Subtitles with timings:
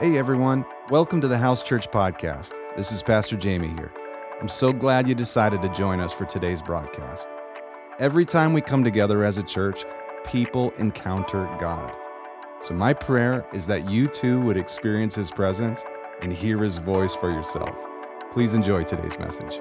[0.00, 2.52] Hey everyone, welcome to the House Church Podcast.
[2.76, 3.92] This is Pastor Jamey here.
[4.40, 7.28] I'm so glad you decided to join us for today's broadcast.
[8.00, 9.84] Every time we come together as a church,
[10.24, 11.96] people encounter God.
[12.60, 15.84] So, my prayer is that you too would experience His presence
[16.22, 17.78] and hear His voice for yourself.
[18.32, 19.60] Please enjoy today's message.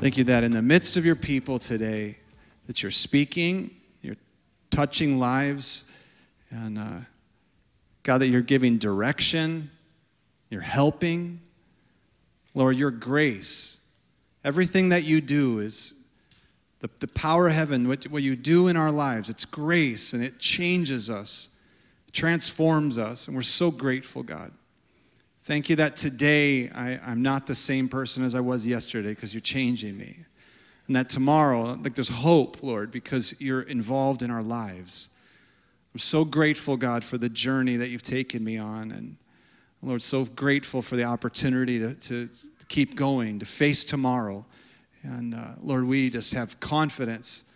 [0.00, 2.18] Thank you that in the midst of your people today,
[2.68, 4.14] that you're speaking, you're
[4.70, 5.92] touching lives,
[6.50, 7.00] and uh,
[8.04, 9.72] God, that you're giving direction,
[10.50, 11.40] you're helping.
[12.54, 13.84] Lord, your grace,
[14.44, 16.08] everything that you do is
[16.78, 20.22] the, the power of heaven, what, what you do in our lives, it's grace and
[20.22, 21.48] it changes us,
[22.12, 24.52] transforms us, and we're so grateful, God.
[25.48, 29.32] Thank you that today I, I'm not the same person as I was yesterday because
[29.32, 30.18] you're changing me.
[30.86, 35.08] And that tomorrow, like there's hope, Lord, because you're involved in our lives.
[35.94, 38.92] I'm so grateful, God, for the journey that you've taken me on.
[38.92, 39.16] And
[39.80, 42.28] Lord, so grateful for the opportunity to, to,
[42.68, 44.44] keep going, to face tomorrow.
[45.02, 47.54] And uh, Lord, we just have confidence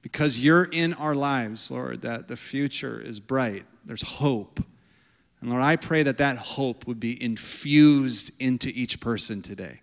[0.00, 3.64] because you're in our lives, Lord, that the future is bright.
[3.84, 4.60] There's hope.
[5.40, 9.80] And Lord, I pray that that hope would be infused into each person today,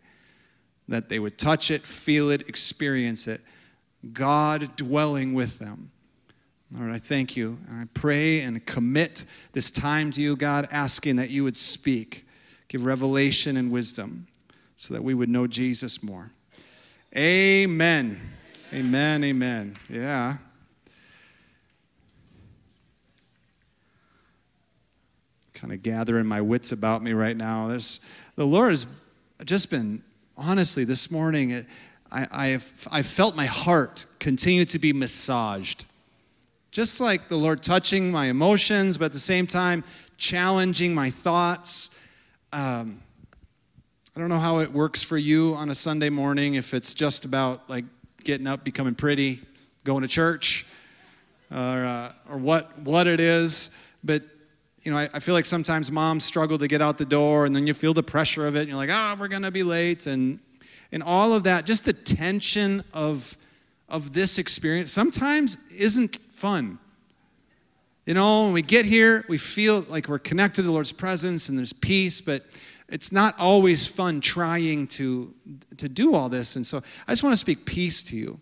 [0.87, 3.41] that they would touch it, feel it, experience it,
[4.13, 5.91] God dwelling with them.
[6.71, 7.57] Lord, I thank you.
[7.71, 12.27] I pray and commit this time to you, God, asking that you would speak,
[12.67, 14.27] give revelation and wisdom
[14.75, 16.29] so that we would know Jesus more.
[17.15, 18.19] Amen.
[18.73, 19.23] Amen.
[19.23, 19.77] Amen.
[19.89, 20.37] Yeah.
[25.57, 27.67] Kind of gathering my wits about me right now.
[27.67, 27.99] There's,
[28.35, 28.85] the Lord has
[29.43, 30.03] just been,
[30.37, 31.65] honestly, this morning,
[32.11, 35.85] I, I, have, I felt my heart continue to be massaged.
[36.69, 39.83] Just like the Lord touching my emotions, but at the same time,
[40.17, 42.07] challenging my thoughts.
[42.53, 43.01] Um,
[44.15, 47.25] I don't know how it works for you on a Sunday morning, if it's just
[47.25, 47.85] about like
[48.23, 49.41] getting up, becoming pretty,
[49.83, 50.67] going to church,
[51.51, 53.75] or, uh, or what, what it is.
[54.03, 54.21] But
[54.87, 57.53] you know, I, I, feel like sometimes moms struggle to get out the door, and
[57.53, 59.61] then you feel the pressure of it, and you're like, ah, oh, we're gonna be
[59.61, 60.39] late, and
[60.93, 63.35] and all of that, just the tension of
[63.89, 66.79] of this experience sometimes isn't fun.
[68.05, 71.49] You know, when we get here, we feel like we're connected to the Lord's presence
[71.49, 72.43] and there's peace, but
[72.87, 75.33] it's not always fun trying to
[75.75, 76.55] to do all this.
[76.55, 78.39] And so I just want to speak peace to you,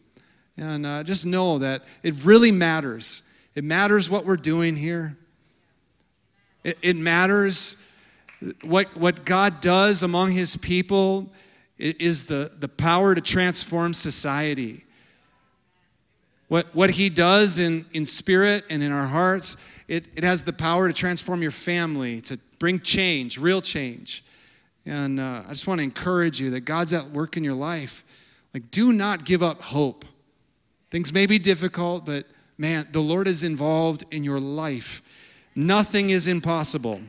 [0.58, 3.24] and uh, just know that it really matters.
[3.56, 5.18] It matters what we're doing here.
[6.66, 7.88] It, it matters
[8.64, 11.32] what, what God does among his people
[11.78, 14.84] is the, the power to transform society.
[16.48, 20.54] What, what he does in, in spirit and in our hearts, it, it has the
[20.54, 24.24] power to transform your family, to bring change, real change.
[24.88, 28.04] And uh, I just want to encourage you that God's at work in your life.
[28.54, 30.04] Like, do not give up hope.
[30.90, 32.26] Things may be difficult, but
[32.58, 35.02] man, the Lord is involved in your life.
[35.56, 37.00] Nothing is impossible.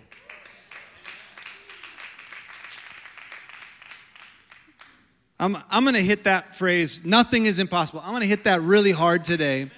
[5.38, 8.00] I'm, I'm going to hit that phrase, nothing is impossible.
[8.04, 9.70] I'm going to hit that really hard today.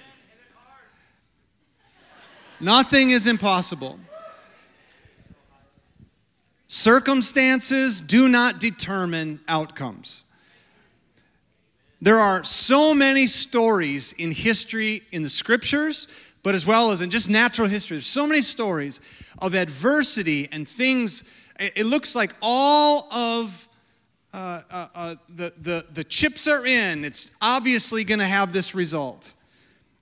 [2.61, 3.99] Nothing is impossible.
[6.67, 10.25] Circumstances do not determine outcomes.
[12.01, 17.09] There are so many stories in history, in the scriptures, but as well as in
[17.09, 17.95] just natural history.
[17.95, 21.33] There's so many stories of adversity and things.
[21.59, 23.67] It looks like all of
[24.33, 27.03] uh, uh, uh, the, the, the chips are in.
[27.03, 29.33] It's obviously going to have this result.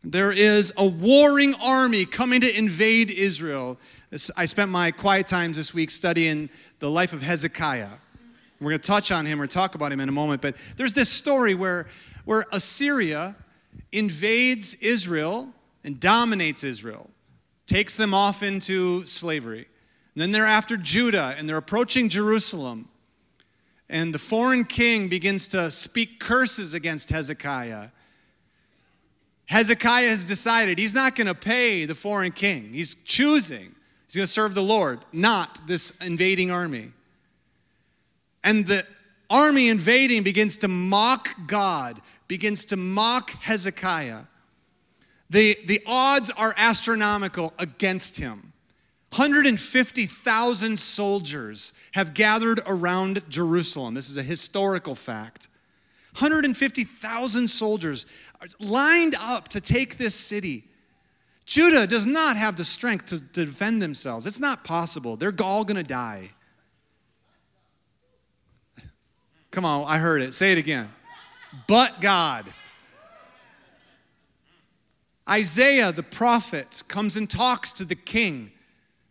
[0.04, 3.80] There is a warring army coming to invade Israel.
[4.38, 6.50] I spent my quiet times this week studying
[6.80, 7.90] the life of Hezekiah.
[8.60, 10.94] We're going to touch on him or talk about him in a moment, but there's
[10.94, 11.88] this story where,
[12.26, 13.36] where Assyria
[13.92, 15.54] invades Israel
[15.88, 17.10] and dominates Israel,
[17.66, 19.66] takes them off into slavery.
[20.14, 22.90] And then they're after Judah and they're approaching Jerusalem.
[23.90, 27.88] And the foreign king begins to speak curses against Hezekiah.
[29.46, 32.74] Hezekiah has decided he's not going to pay the foreign king.
[32.74, 33.74] He's choosing.
[34.08, 36.92] He's going to serve the Lord, not this invading army.
[38.44, 38.86] And the
[39.30, 44.24] army invading begins to mock God, begins to mock Hezekiah.
[45.30, 48.54] The, the odds are astronomical against him.
[49.16, 53.94] 150,000 soldiers have gathered around Jerusalem.
[53.94, 55.48] This is a historical fact.
[56.14, 58.06] 150,000 soldiers
[58.60, 60.64] lined up to take this city.
[61.46, 64.26] Judah does not have the strength to, to defend themselves.
[64.26, 65.16] It's not possible.
[65.16, 66.32] They're all going to die.
[69.52, 70.34] Come on, I heard it.
[70.34, 70.90] Say it again.
[71.68, 72.46] But God.
[75.30, 78.52] Isaiah, the prophet, comes and talks to the king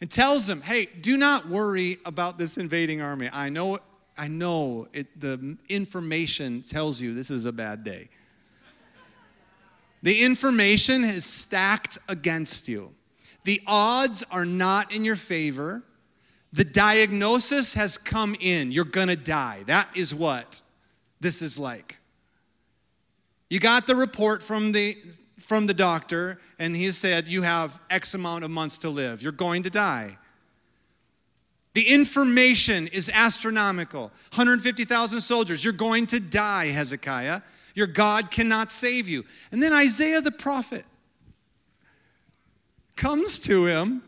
[0.00, 3.28] and tells him, Hey, do not worry about this invading army.
[3.32, 3.78] I know,
[4.16, 8.08] I know it, the information tells you this is a bad day.
[10.02, 12.90] The information is stacked against you.
[13.44, 15.82] The odds are not in your favor.
[16.52, 18.70] The diagnosis has come in.
[18.70, 19.64] You're going to die.
[19.66, 20.62] That is what
[21.20, 21.98] this is like.
[23.50, 24.96] You got the report from the
[25.38, 29.22] from the doctor and he said you have X amount of months to live.
[29.22, 30.16] You're going to die.
[31.74, 34.04] The information is astronomical.
[34.34, 35.62] 150,000 soldiers.
[35.62, 37.42] You're going to die, Hezekiah.
[37.74, 39.24] Your God cannot save you.
[39.52, 40.86] And then Isaiah the prophet
[42.96, 44.02] comes to him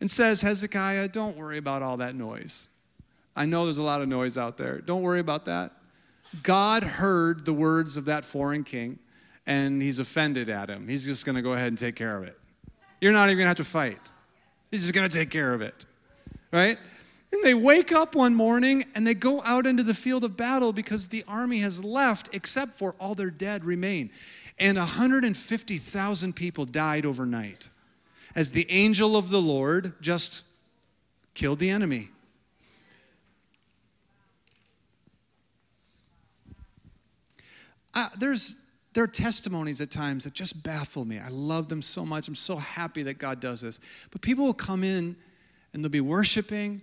[0.00, 2.68] and says, Hezekiah, don't worry about all that noise.
[3.36, 4.80] I know there's a lot of noise out there.
[4.80, 5.72] Don't worry about that.
[6.42, 8.98] God heard the words of that foreign king
[9.46, 10.88] and he's offended at him.
[10.88, 12.38] He's just going to go ahead and take care of it.
[13.00, 13.98] You're not even going to have to fight.
[14.70, 15.84] He's just going to take care of it.
[16.52, 16.78] Right?
[17.32, 20.72] And they wake up one morning and they go out into the field of battle
[20.72, 24.10] because the army has left, except for all their dead remain.
[24.58, 27.68] And 150,000 people died overnight
[28.34, 30.44] as the angel of the Lord just
[31.34, 32.10] killed the enemy.
[37.94, 38.62] Uh, there's
[38.94, 41.18] there are testimonies at times that just baffle me.
[41.18, 42.28] I love them so much.
[42.28, 44.08] I'm so happy that God does this.
[44.10, 45.16] But people will come in
[45.72, 46.82] and they'll be worshiping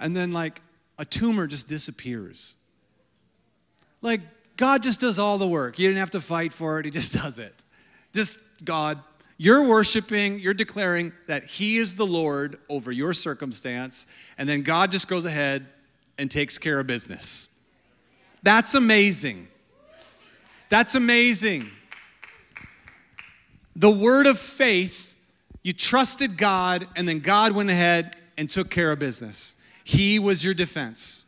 [0.00, 0.60] and then like
[0.98, 2.56] a tumor just disappears.
[4.02, 4.20] Like
[4.56, 5.78] God just does all the work.
[5.78, 7.64] You didn't have to fight for it, He just does it.
[8.12, 9.00] Just God.
[9.38, 14.06] You're worshiping, you're declaring that He is the Lord over your circumstance,
[14.38, 15.66] and then God just goes ahead
[16.18, 17.48] and takes care of business.
[18.42, 19.48] That's amazing.
[20.72, 21.68] That's amazing.
[23.76, 25.14] The word of faith,
[25.62, 29.56] you trusted God, and then God went ahead and took care of business.
[29.84, 31.26] He was your defense.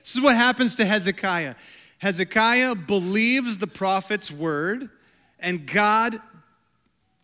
[0.00, 1.54] This is what happens to Hezekiah.
[1.98, 4.90] Hezekiah believes the prophet's word,
[5.38, 6.16] and God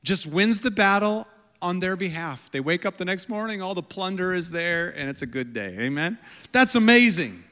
[0.05, 1.27] just wins the battle
[1.61, 2.53] on their behalf.
[2.53, 5.53] They wake up the next morning, all the plunder is there, and it's a good
[5.53, 5.75] day.
[5.81, 6.19] Amen?
[6.53, 7.43] That's amazing.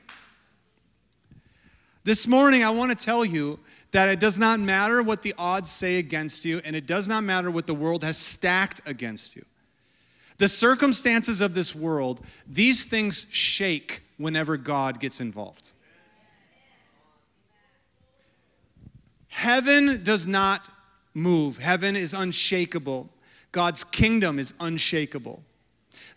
[2.05, 3.59] This morning, I want to tell you
[3.93, 7.25] that it does not matter what the odds say against you, and it does not
[7.25, 9.45] matter what the world has stacked against you.
[10.39, 15.73] The circumstances of this world, these things shake whenever God gets involved.
[19.29, 20.67] Heaven does not
[21.15, 23.11] move, heaven is unshakable.
[23.53, 25.43] God's kingdom is unshakable.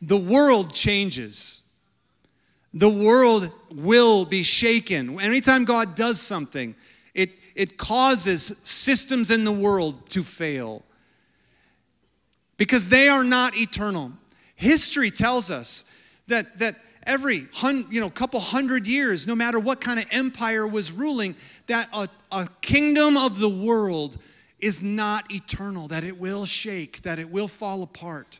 [0.01, 1.62] The world changes.
[2.74, 5.19] The world will be shaken.
[5.19, 6.75] Anytime God does something,
[7.60, 10.84] it, causes systems in the world to fail
[12.58, 14.12] because they are not eternal.
[14.56, 15.86] History tells us
[16.28, 16.76] that, that
[17.06, 21.36] every hun, you know, couple hundred years, no matter what kind of empire was ruling,
[21.68, 24.18] that a, a kingdom of the world
[24.60, 28.40] is not eternal, that it will shake, that it will fall apart.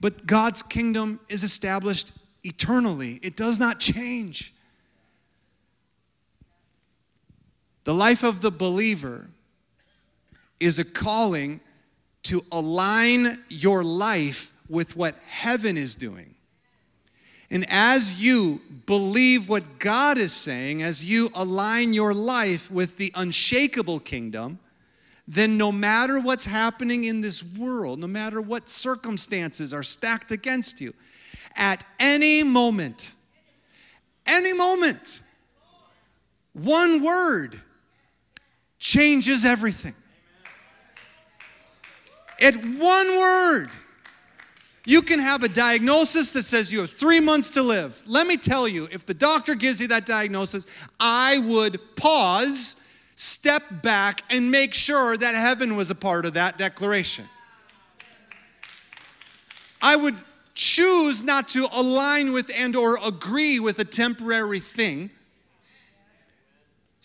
[0.00, 2.12] But God's kingdom is established
[2.44, 4.53] eternally, it does not change.
[7.84, 9.28] The life of the believer
[10.58, 11.60] is a calling
[12.24, 16.34] to align your life with what heaven is doing.
[17.50, 23.12] And as you believe what God is saying, as you align your life with the
[23.14, 24.58] unshakable kingdom,
[25.28, 30.80] then no matter what's happening in this world, no matter what circumstances are stacked against
[30.80, 30.94] you,
[31.56, 33.12] at any moment,
[34.26, 35.22] any moment,
[36.54, 37.60] one word
[38.84, 39.94] changes everything.
[42.40, 43.68] At one word,
[44.84, 48.02] you can have a diagnosis that says you have three months to live.
[48.06, 50.66] Let me tell you, if the doctor gives you that diagnosis,
[51.00, 52.76] I would pause,
[53.16, 57.24] step back, and make sure that heaven was a part of that declaration.
[59.80, 60.16] I would
[60.52, 65.10] choose not to align with and or agree with a temporary thing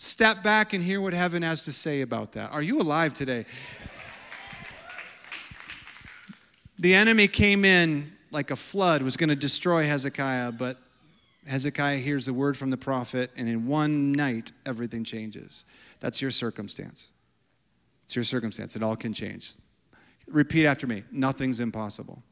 [0.00, 3.44] step back and hear what heaven has to say about that are you alive today
[6.80, 10.78] the enemy came in like a flood, was going to destroy Hezekiah, but
[11.46, 15.66] Hezekiah hears a word from the prophet, and in one night, everything changes.
[16.00, 17.10] That's your circumstance.
[18.04, 18.76] It's your circumstance.
[18.76, 19.52] It all can change.
[20.26, 22.22] Repeat after me nothing's impossible.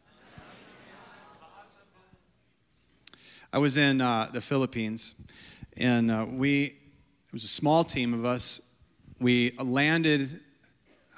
[3.52, 5.26] I was in uh, the Philippines,
[5.76, 6.77] and uh, we,
[7.28, 8.80] it was a small team of us.
[9.20, 10.30] We landed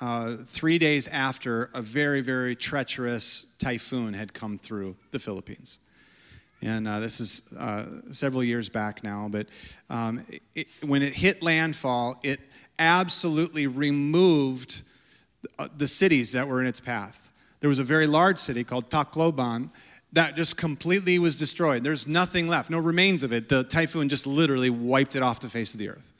[0.01, 5.79] uh, three days after a very, very treacherous typhoon had come through the Philippines.
[6.63, 9.47] And uh, this is uh, several years back now, but
[9.89, 10.25] um,
[10.57, 12.41] it, when it hit landfall, it
[12.81, 14.83] absolutely removed
[15.61, 17.31] uh, the cities that were in its path.
[17.61, 19.71] There was a very large city called Tacloban
[20.13, 21.85] that just completely was destroyed.
[21.85, 23.49] There's nothing left, no remains of it.
[23.49, 26.13] The typhoon just literally wiped it off the face of the earth.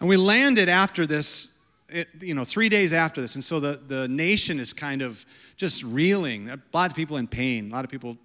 [0.00, 3.34] And we landed after this, it, you know, three days after this.
[3.34, 5.24] And so the, the nation is kind of
[5.56, 6.50] just reeling.
[6.50, 8.18] A lot of people in pain, a lot of people.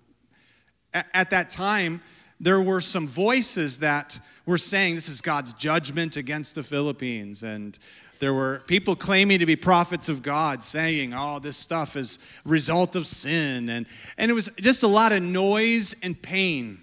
[0.93, 2.01] At, at that time,
[2.39, 7.43] there were some voices that were saying this is God's judgment against the Philippines.
[7.43, 7.77] And
[8.19, 12.95] there were people claiming to be prophets of God saying, oh, this stuff is result
[12.95, 13.69] of sin.
[13.69, 16.79] And, and it was just a lot of noise and pain.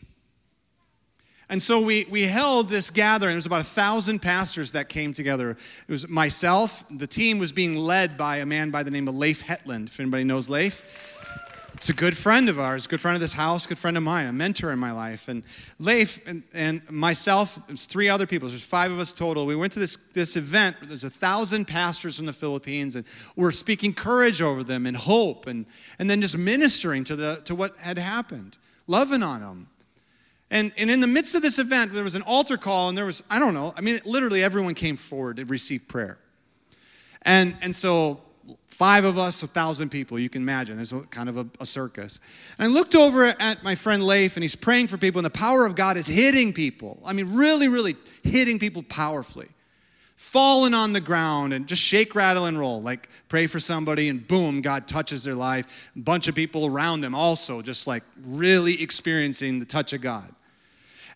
[1.48, 3.34] And so we, we held this gathering.
[3.34, 5.50] It was about a thousand pastors that came together.
[5.50, 6.84] It was myself.
[6.90, 10.00] The team was being led by a man by the name of Leif Hetland, if
[10.00, 11.12] anybody knows Leif.
[11.76, 14.24] It's a good friend of ours, good friend of this house, good friend of mine,
[14.24, 15.28] a mentor in my life.
[15.28, 15.42] And
[15.78, 19.44] Leif and, and myself, there's three other people, there's five of us total.
[19.44, 20.76] We went to this, this event.
[20.82, 23.04] There's a thousand pastors from the Philippines, and
[23.36, 25.66] we're speaking courage over them and hope, and,
[25.98, 28.56] and then just ministering to, the, to what had happened,
[28.86, 29.68] loving on them.
[30.50, 33.04] And, and in the midst of this event, there was an altar call, and there
[33.04, 36.16] was, I don't know, I mean, literally everyone came forward to receive prayer.
[37.20, 38.22] And, and so
[38.68, 40.18] Five of us, a thousand people.
[40.18, 40.76] You can imagine.
[40.76, 42.20] There's a, kind of a, a, circus.
[42.58, 45.30] And I looked over at my friend Leif, and he's praying for people, and the
[45.30, 47.00] power of God is hitting people.
[47.04, 49.48] I mean, really, really hitting people powerfully.
[50.16, 52.82] Falling on the ground and just shake, rattle, and roll.
[52.82, 55.92] Like pray for somebody, and boom, God touches their life.
[55.96, 60.30] A bunch of people around them also just like really experiencing the touch of God.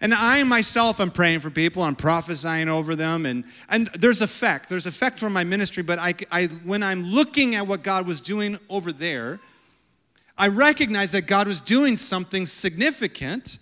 [0.00, 4.68] And I myself am praying for people, I'm prophesying over them, and, and there's effect.
[4.68, 8.22] There's effect from my ministry, but I, I, when I'm looking at what God was
[8.22, 9.40] doing over there,
[10.38, 13.58] I recognize that God was doing something significant,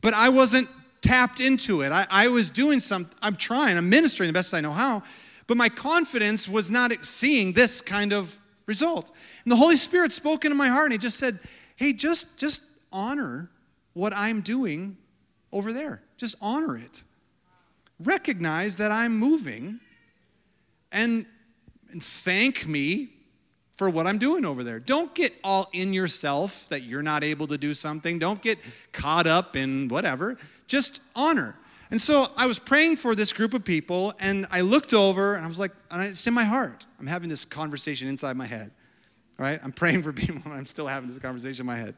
[0.00, 0.68] but I wasn't
[1.00, 1.92] tapped into it.
[1.92, 5.04] I, I was doing some, I'm trying, I'm ministering the best I know how,
[5.46, 9.12] but my confidence was not seeing this kind of result.
[9.44, 11.38] And the Holy Spirit spoke into my heart and He just said,
[11.76, 13.48] Hey, just, just honor
[13.94, 14.96] what I'm doing
[15.52, 16.02] over there.
[16.16, 17.02] Just honor it.
[18.02, 19.80] Recognize that I'm moving
[20.92, 21.26] and,
[21.90, 23.10] and thank me
[23.72, 24.78] for what I'm doing over there.
[24.78, 28.18] Don't get all in yourself that you're not able to do something.
[28.18, 28.58] Don't get
[28.92, 30.36] caught up in whatever.
[30.66, 31.56] Just honor.
[31.90, 35.44] And so I was praying for this group of people, and I looked over and
[35.44, 36.86] I was like, and it's in my heart.
[36.98, 38.70] I'm having this conversation inside my head.
[39.40, 39.58] Right?
[39.64, 41.94] I'm praying for people, and I'm still having this conversation in my head.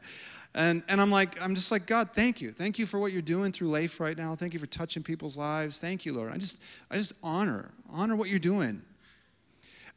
[0.55, 2.53] And, and I'm like, I'm just like, God, thank you.
[2.53, 4.33] Thank you for what you're doing through Leif right now.
[4.33, 5.81] Thank you for touching people's lives.
[5.81, 6.31] Thank you, Lord.
[6.31, 8.81] I just, I just honor, honor what you're doing.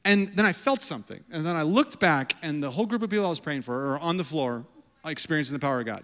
[0.04, 1.22] And then I felt something.
[1.30, 3.92] And then I looked back, and the whole group of people I was praying for
[3.92, 4.66] are on the floor
[5.04, 6.02] experiencing the power of God.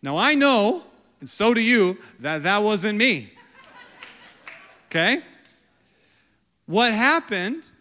[0.00, 0.84] Now I know,
[1.20, 3.32] and so do you, that that wasn't me.
[4.86, 5.20] Okay?
[6.66, 7.72] What happened,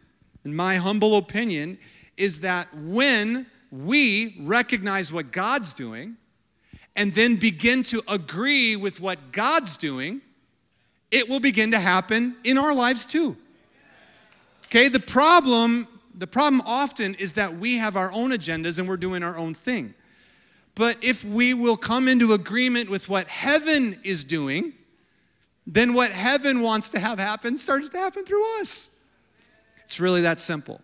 [0.45, 1.77] in my humble opinion,
[2.17, 6.15] is that when we recognize what God's doing
[6.95, 10.21] and then begin to agree with what God's doing,
[11.11, 13.35] it will begin to happen in our lives too.
[14.65, 15.87] Okay, the problem
[16.17, 19.53] the problem often is that we have our own agendas and we're doing our own
[19.53, 19.93] thing.
[20.73, 24.73] But if we will come into agreement with what heaven is doing,
[25.67, 28.94] then what heaven wants to have happen starts to happen through us.
[29.85, 30.81] It's really that simple.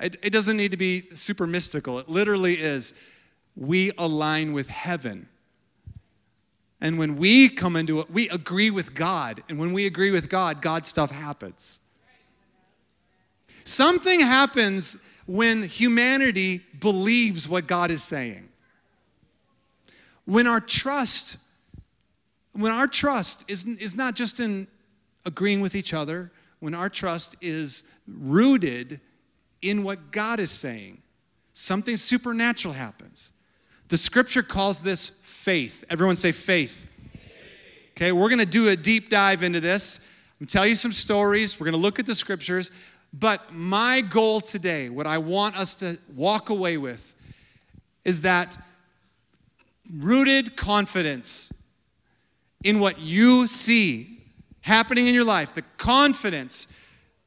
[0.00, 1.98] It, it doesn't need to be super mystical.
[1.98, 2.94] It literally is
[3.56, 5.28] we align with heaven.
[6.80, 9.42] And when we come into it, we agree with God.
[9.48, 11.80] And when we agree with God, God stuff happens.
[13.64, 18.48] Something happens when humanity believes what God is saying.
[20.24, 21.36] When our trust,
[22.52, 24.66] when our trust is, is not just in
[25.26, 29.00] agreeing with each other, when our trust is rooted
[29.62, 31.02] in what God is saying.
[31.52, 33.32] Something supernatural happens.
[33.88, 35.84] The scripture calls this faith.
[35.90, 36.86] Everyone say faith.
[37.90, 40.16] Okay, we're to do a deep dive into this.
[40.32, 41.58] I'm gonna tell you some stories.
[41.58, 42.70] We're to look at the scriptures.
[43.12, 47.14] But my goal today, what I want us to walk away with,
[48.04, 48.56] is that
[49.98, 51.66] rooted confidence
[52.62, 54.19] in what you see
[54.62, 56.76] happening in your life, the confidence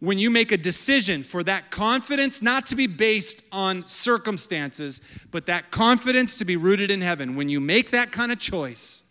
[0.03, 5.45] when you make a decision for that confidence not to be based on circumstances, but
[5.45, 9.03] that confidence to be rooted in heaven, when you make that kind of choice,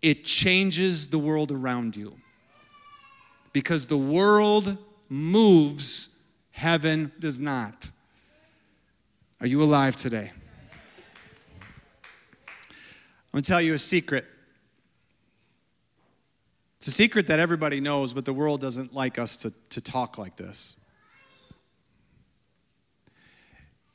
[0.00, 2.14] it changes the world around you.
[3.52, 4.78] Because the world
[5.10, 6.22] moves,
[6.52, 7.90] heaven does not.
[9.42, 10.30] Are you alive today?
[13.34, 14.24] I'm to tell you a secret.
[16.80, 20.16] It's a secret that everybody knows, but the world doesn't like us to, to talk
[20.16, 20.76] like this.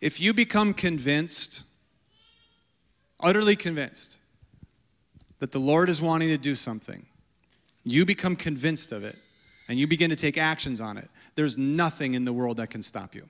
[0.01, 1.63] If you become convinced,
[3.19, 4.19] utterly convinced,
[5.39, 7.07] that the Lord is wanting to do something,
[7.83, 9.17] you become convinced of it,
[9.67, 12.83] and you begin to take actions on it, there's nothing in the world that can
[12.83, 13.23] stop you.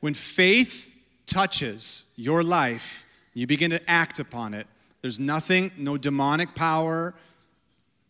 [0.00, 0.94] When faith
[1.26, 4.66] touches your life, you begin to act upon it,
[5.02, 7.14] there's nothing, no demonic power,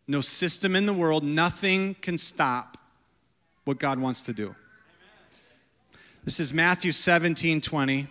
[0.09, 2.77] no system in the world, nothing can stop
[3.65, 4.55] what God wants to do.
[6.25, 8.07] This is Matthew 17 20.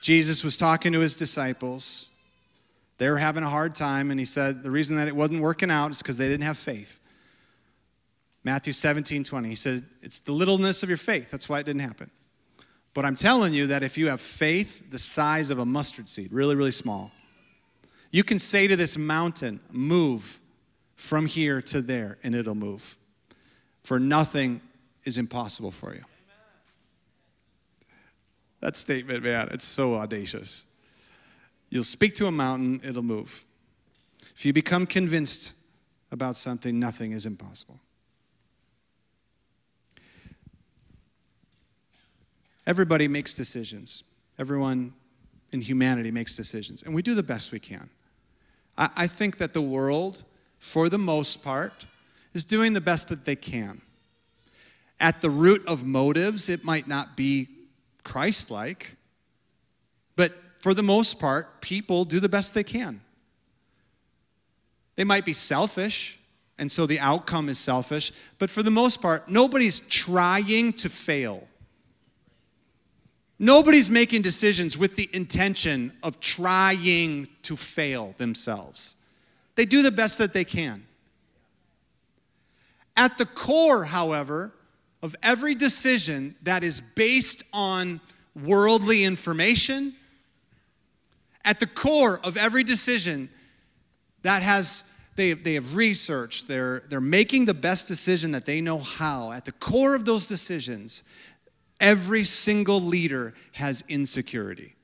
[0.00, 2.10] Jesus was talking to his disciples.
[2.98, 5.70] They were having a hard time, and he said the reason that it wasn't working
[5.70, 7.00] out is because they didn't have faith.
[8.44, 9.48] Matthew 17 20.
[9.48, 11.30] He said, It's the littleness of your faith.
[11.30, 12.10] That's why it didn't happen.
[12.92, 16.30] But I'm telling you that if you have faith the size of a mustard seed,
[16.30, 17.10] really, really small,
[18.14, 20.38] you can say to this mountain, Move
[20.94, 22.96] from here to there, and it'll move.
[23.82, 24.60] For nothing
[25.02, 26.04] is impossible for you.
[28.60, 30.64] That statement, man, it's so audacious.
[31.70, 33.44] You'll speak to a mountain, it'll move.
[34.36, 35.52] If you become convinced
[36.12, 37.80] about something, nothing is impossible.
[42.64, 44.04] Everybody makes decisions.
[44.38, 44.92] Everyone
[45.50, 47.90] in humanity makes decisions, and we do the best we can.
[48.76, 50.24] I, I think that the world,
[50.58, 51.86] for the most part,
[52.32, 53.80] is doing the best that they can.
[55.00, 57.48] At the root of motives, it might not be
[58.02, 58.96] Christ like,
[60.16, 63.00] but for the most part, people do the best they can.
[64.96, 66.18] They might be selfish,
[66.58, 71.48] and so the outcome is selfish, but for the most part, nobody's trying to fail.
[73.38, 78.96] Nobody's making decisions with the intention of trying to fail themselves.
[79.56, 80.86] They do the best that they can.
[82.96, 84.52] At the core, however,
[85.02, 88.00] of every decision that is based on
[88.40, 89.94] worldly information,
[91.44, 93.28] at the core of every decision
[94.22, 98.78] that has they, they have researched, they're, they're making the best decision that they know
[98.78, 99.30] how.
[99.30, 101.04] At the core of those decisions
[101.80, 104.74] Every single leader has insecurity.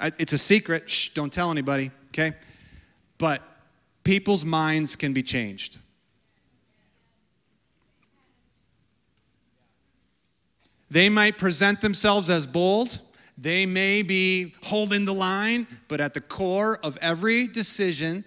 [0.00, 0.88] It's a secret.
[0.88, 2.32] Shh, don't tell anybody, okay?
[3.18, 3.42] But
[4.04, 5.78] people's minds can be changed.
[10.90, 12.98] They might present themselves as bold.
[13.38, 18.24] They may be holding the line, but at the core of every decision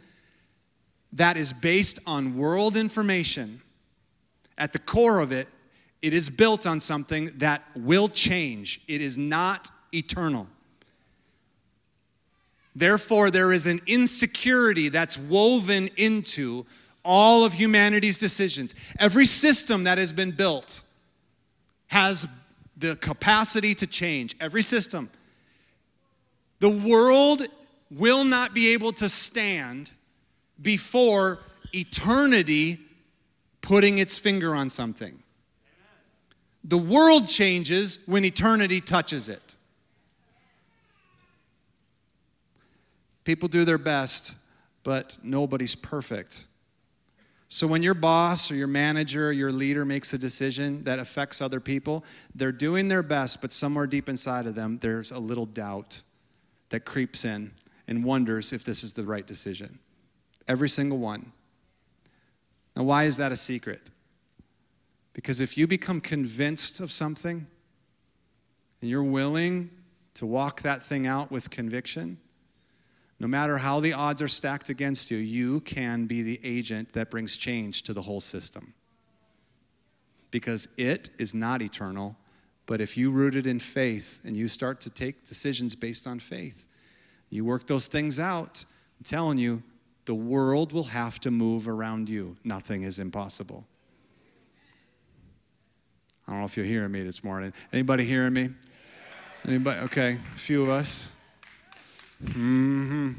[1.11, 3.61] that is based on world information,
[4.57, 5.47] at the core of it
[6.03, 10.47] it is built on something that will change, it is not eternal.
[12.75, 16.65] Therefore, there is an insecurity that's woven into
[17.05, 18.75] all of humanity's decisions.
[18.99, 20.81] Every system that has been built
[21.87, 22.27] has
[22.75, 24.35] the capacity to change.
[24.41, 25.09] Every system.
[26.59, 27.43] The world
[27.91, 29.91] will not be able to stand
[30.61, 31.39] before
[31.73, 32.79] eternity
[33.61, 35.22] putting its finger on something.
[36.63, 39.56] The world changes when eternity touches it.
[43.23, 44.36] People do their best,
[44.84, 46.45] but nobody's perfect.
[47.47, 51.41] So when your boss or your manager or your leader makes a decision that affects
[51.41, 55.45] other people, they're doing their best, but somewhere deep inside of them, there's a little
[55.45, 56.02] doubt
[56.69, 57.52] that creeps in
[57.88, 59.80] and wonders if this is the right decision.
[60.47, 61.32] Every single one.
[62.76, 63.91] Now, why is that a secret?
[65.13, 67.47] Because if you become convinced of something
[68.82, 69.69] and you're willing
[70.15, 72.17] to walk that thing out with conviction,
[73.19, 77.10] no matter how the odds are stacked against you, you can be the agent that
[77.10, 78.73] brings change to the whole system.
[80.32, 82.17] Because it is not eternal,
[82.65, 86.19] but if you root it in faith and you start to take decisions based on
[86.19, 86.65] faith,
[87.30, 88.65] you work those things out,
[88.99, 89.63] I'm telling you,
[90.06, 92.36] the world will have to move around you.
[92.43, 93.65] Nothing is impossible.
[96.27, 97.53] I don't know if you're hearing me this morning.
[97.71, 98.49] Anybody hearing me?
[99.47, 99.81] Anybody?
[99.81, 101.12] Okay, a few of us.
[102.31, 103.12] hmm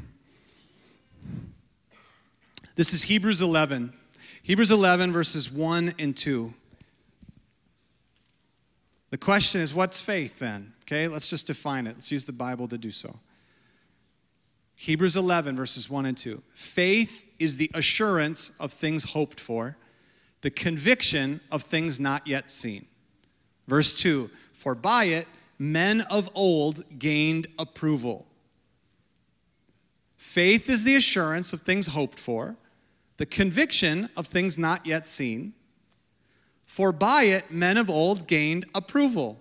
[2.75, 3.93] This is Hebrews 11.
[4.41, 6.51] Hebrews 11, verses 1 and 2.
[9.11, 10.73] The question is, what's faith then?
[10.81, 11.93] Okay, let's just define it.
[11.93, 13.15] Let's use the Bible to do so.
[14.75, 16.41] Hebrews 11, verses 1 and 2.
[16.53, 19.77] Faith is the assurance of things hoped for,
[20.41, 22.85] the conviction of things not yet seen.
[23.67, 28.27] Verse 2 For by it men of old gained approval.
[30.17, 32.57] Faith is the assurance of things hoped for,
[33.17, 35.53] the conviction of things not yet seen.
[36.65, 39.39] For by it men of old gained approval.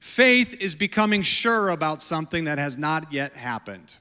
[0.00, 3.98] Faith is becoming sure about something that has not yet happened.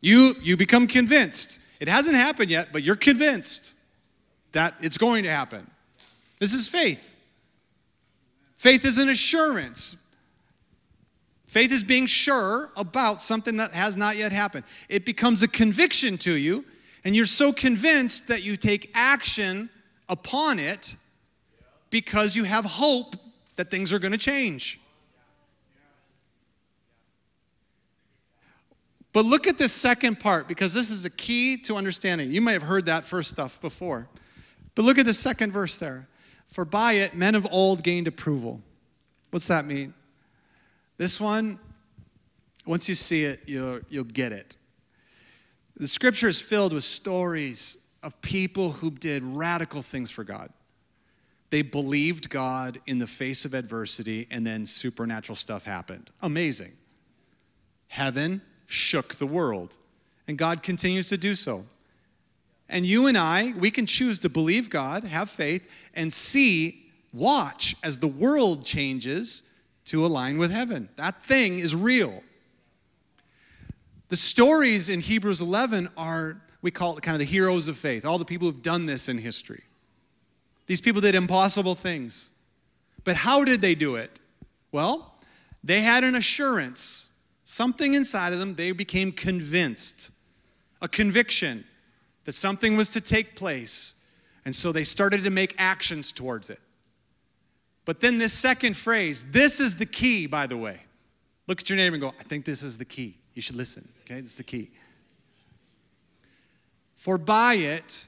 [0.00, 1.60] You, you become convinced.
[1.80, 3.74] It hasn't happened yet, but you're convinced
[4.52, 5.70] that it's going to happen.
[6.38, 7.16] This is faith.
[8.54, 10.02] Faith is an assurance.
[11.46, 14.64] Faith is being sure about something that has not yet happened.
[14.88, 16.64] It becomes a conviction to you,
[17.04, 19.70] and you're so convinced that you take action
[20.08, 20.96] upon it
[21.90, 23.16] because you have hope
[23.56, 24.80] that things are going to change.
[29.12, 32.30] But look at this second part because this is a key to understanding.
[32.30, 34.10] You may have heard that first stuff before.
[34.74, 36.06] But look at the second verse there.
[36.46, 38.60] For by it men of old gained approval.
[39.30, 39.92] What's that mean?
[40.96, 41.58] This one,
[42.64, 44.56] once you see it, you'll, you'll get it.
[45.76, 50.50] The scripture is filled with stories of people who did radical things for God.
[51.50, 56.10] They believed God in the face of adversity, and then supernatural stuff happened.
[56.22, 56.72] Amazing.
[57.88, 59.76] Heaven shook the world,
[60.26, 61.66] and God continues to do so.
[62.68, 67.76] And you and I, we can choose to believe God, have faith, and see, watch
[67.82, 69.50] as the world changes
[69.86, 70.88] to align with heaven.
[70.96, 72.22] That thing is real.
[74.08, 78.04] The stories in Hebrews 11 are, we call it kind of the heroes of faith,
[78.04, 79.62] all the people who've done this in history.
[80.66, 82.30] These people did impossible things.
[83.04, 84.18] But how did they do it?
[84.72, 85.14] Well,
[85.62, 87.12] they had an assurance,
[87.44, 90.10] something inside of them, they became convinced,
[90.82, 91.64] a conviction
[92.26, 93.94] that something was to take place.
[94.44, 96.60] And so they started to make actions towards it.
[97.84, 100.80] But then this second phrase, this is the key, by the way.
[101.46, 103.16] Look at your neighbor and go, I think this is the key.
[103.34, 104.20] You should listen, okay?
[104.20, 104.70] This is the key.
[106.96, 108.06] For by it,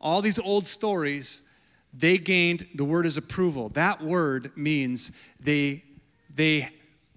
[0.00, 1.42] all these old stories,
[1.92, 3.68] they gained, the word is approval.
[3.70, 5.82] That word means they,
[6.34, 6.68] they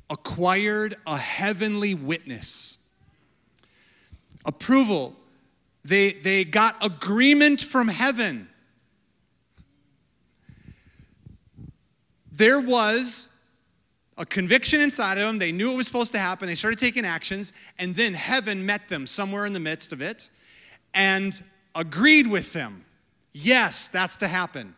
[0.09, 2.89] acquired a heavenly witness.
[4.45, 5.15] Approval
[5.83, 8.47] they, they got agreement from heaven.
[12.31, 13.39] There was
[14.17, 15.39] a conviction inside of them.
[15.39, 16.47] They knew it was supposed to happen.
[16.47, 20.29] They started taking actions, and then heaven met them somewhere in the midst of it
[20.93, 21.41] and
[21.75, 22.85] agreed with them.
[23.33, 24.75] Yes, that's to happen.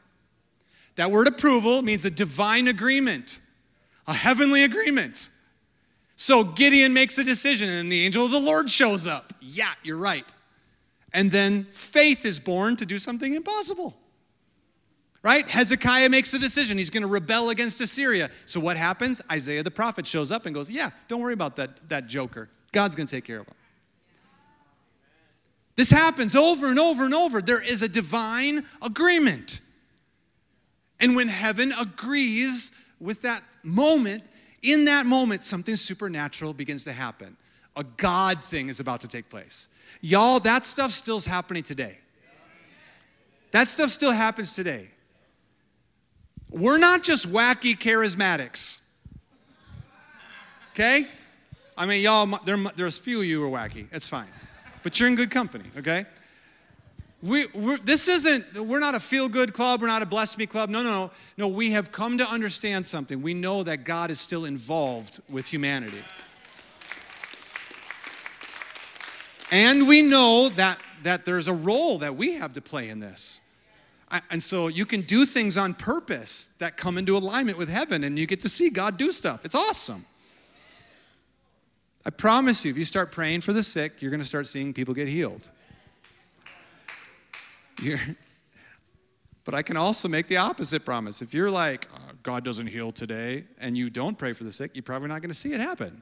[0.96, 3.40] That word approval means a divine agreement,
[4.08, 5.30] a heavenly agreement.
[6.16, 9.34] So Gideon makes a decision, and the angel of the Lord shows up.
[9.42, 10.34] Yeah, you're right.
[11.14, 13.96] And then faith is born to do something impossible.
[15.22, 15.48] Right?
[15.48, 16.78] Hezekiah makes a decision.
[16.78, 18.30] He's going to rebel against Assyria.
[18.46, 19.22] So what happens?
[19.32, 22.50] Isaiah the prophet shows up and goes, Yeah, don't worry about that, that joker.
[22.74, 23.54] God's going to take care of him.
[25.76, 27.42] This happens over and over and over.
[27.42, 29.62] There is a divine agreement.
[31.00, 34.24] And when heaven agrees with that moment,
[34.62, 37.38] in that moment, something supernatural begins to happen.
[37.76, 39.68] A God thing is about to take place.
[40.06, 41.98] Y'all, that stuff still's happening today.
[43.52, 44.90] That stuff still happens today.
[46.52, 48.86] We're not just wacky charismatics.
[50.72, 51.08] Okay?
[51.78, 53.88] I mean, y'all, there, there's few of you who are wacky.
[53.94, 54.28] It's fine.
[54.84, 56.06] But you're in good company, okay?
[57.22, 60.70] we're this isn't, we're not a feel good club, we're not a bless me club.
[60.70, 61.12] No, no, no.
[61.38, 63.22] No, we have come to understand something.
[63.22, 66.04] We know that God is still involved with humanity.
[69.54, 73.40] And we know that, that there's a role that we have to play in this.
[74.32, 78.18] And so you can do things on purpose that come into alignment with heaven, and
[78.18, 79.46] you get to see God do stuff.
[79.46, 80.06] It's awesome.
[82.04, 84.74] I promise you, if you start praying for the sick, you're going to start seeing
[84.74, 85.52] people get healed.
[87.80, 88.00] You're,
[89.46, 91.22] but I can also make the opposite promise.
[91.22, 94.72] If you're like, oh, God doesn't heal today, and you don't pray for the sick,
[94.74, 96.02] you're probably not going to see it happen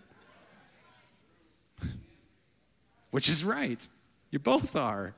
[3.12, 3.88] which is right.
[4.32, 5.13] You both are.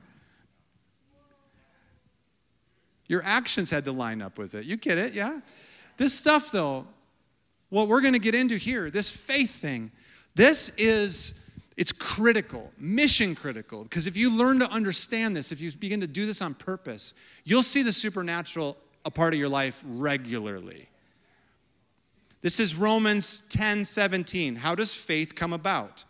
[3.06, 4.64] Your actions had to line up with it.
[4.64, 5.40] You get it, yeah?
[5.96, 6.86] This stuff, though,
[7.70, 9.90] what we're going to get into here, this faith thing,
[10.34, 11.40] this is
[11.76, 16.06] it's critical, mission critical, because if you learn to understand this, if you begin to
[16.06, 20.88] do this on purpose, you'll see the supernatural a part of your life regularly.
[22.42, 24.56] This is Romans 10 17.
[24.56, 26.04] How does faith come about?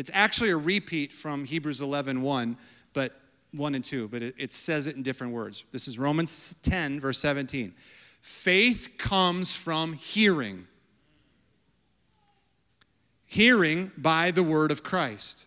[0.00, 2.56] It's actually a repeat from Hebrews 11 1,
[2.94, 3.20] but
[3.52, 5.62] 1 and 2, but it, it says it in different words.
[5.72, 7.74] This is Romans 10, verse 17.
[8.22, 10.66] Faith comes from hearing
[13.26, 15.46] hearing by the word of Christ.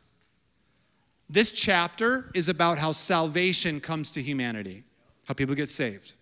[1.27, 4.83] This chapter is about how salvation comes to humanity,
[5.27, 6.13] how people get saved.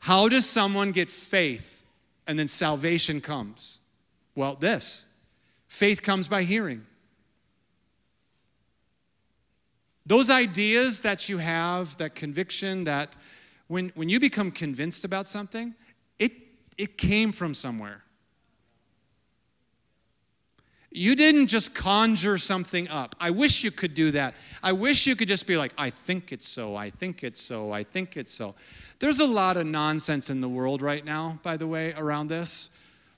[0.00, 1.84] How does someone get faith
[2.26, 3.82] and then salvation comes?
[4.34, 5.06] Well, this
[5.68, 6.84] faith comes by hearing.
[10.06, 13.16] Those ideas that you have, that conviction, that
[13.68, 15.74] when, when you become convinced about something,
[16.18, 16.32] it,
[16.76, 18.02] it came from somewhere.
[20.96, 23.16] You didn't just conjure something up.
[23.18, 24.34] I wish you could do that.
[24.62, 27.72] I wish you could just be like, I think it's so, I think it's so,
[27.72, 28.54] I think it's so.
[29.00, 32.70] There's a lot of nonsense in the world right now, by the way, around this.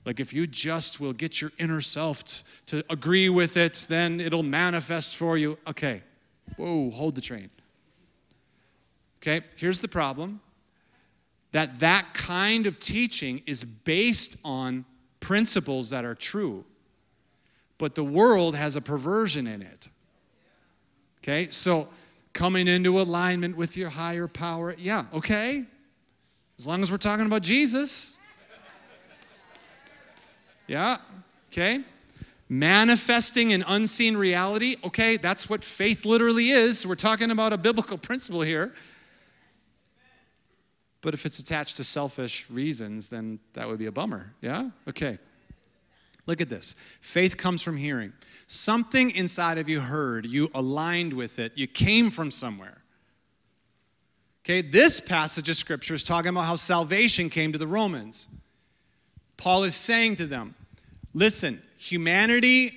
[0.05, 4.41] Like, if you just will get your inner self to agree with it, then it'll
[4.41, 5.59] manifest for you.
[5.67, 6.01] Okay,
[6.57, 7.49] whoa, hold the train.
[9.21, 10.41] Okay, here's the problem
[11.53, 14.85] that that kind of teaching is based on
[15.19, 16.65] principles that are true
[17.77, 19.89] but the world has a perversion in it.
[21.19, 21.87] Okay, so
[22.33, 25.65] coming into alignment with your higher power, yeah, okay.
[26.57, 28.17] As long as we're talking about Jesus.
[30.67, 30.97] Yeah,
[31.51, 31.81] okay.
[32.49, 36.87] Manifesting an unseen reality, okay, that's what faith literally is.
[36.87, 38.73] We're talking about a biblical principle here.
[41.01, 44.33] But if it's attached to selfish reasons, then that would be a bummer.
[44.41, 44.69] Yeah?
[44.87, 45.19] Okay.
[46.25, 46.75] Look at this.
[47.01, 48.13] Faith comes from hearing.
[48.47, 52.77] Something inside of you heard, you aligned with it, you came from somewhere.
[54.43, 58.27] Okay, this passage of scripture is talking about how salvation came to the Romans.
[59.35, 60.55] Paul is saying to them,
[61.13, 62.73] listen, humanity,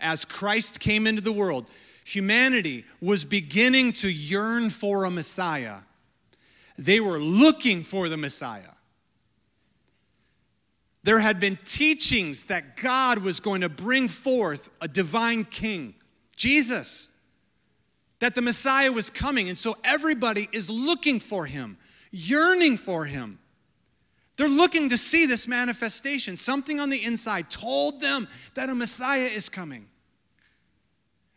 [0.00, 1.70] as Christ came into the world,
[2.04, 5.78] humanity was beginning to yearn for a Messiah.
[6.76, 8.74] They were looking for the Messiah
[11.04, 15.94] there had been teachings that God was going to bring forth a divine king,
[16.34, 17.10] Jesus,
[18.20, 19.48] that the Messiah was coming.
[19.48, 21.76] And so everybody is looking for him,
[22.10, 23.38] yearning for him.
[24.36, 26.36] They're looking to see this manifestation.
[26.36, 29.86] Something on the inside told them that a Messiah is coming.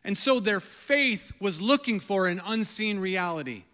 [0.04, 3.66] And so their faith was looking for an unseen reality.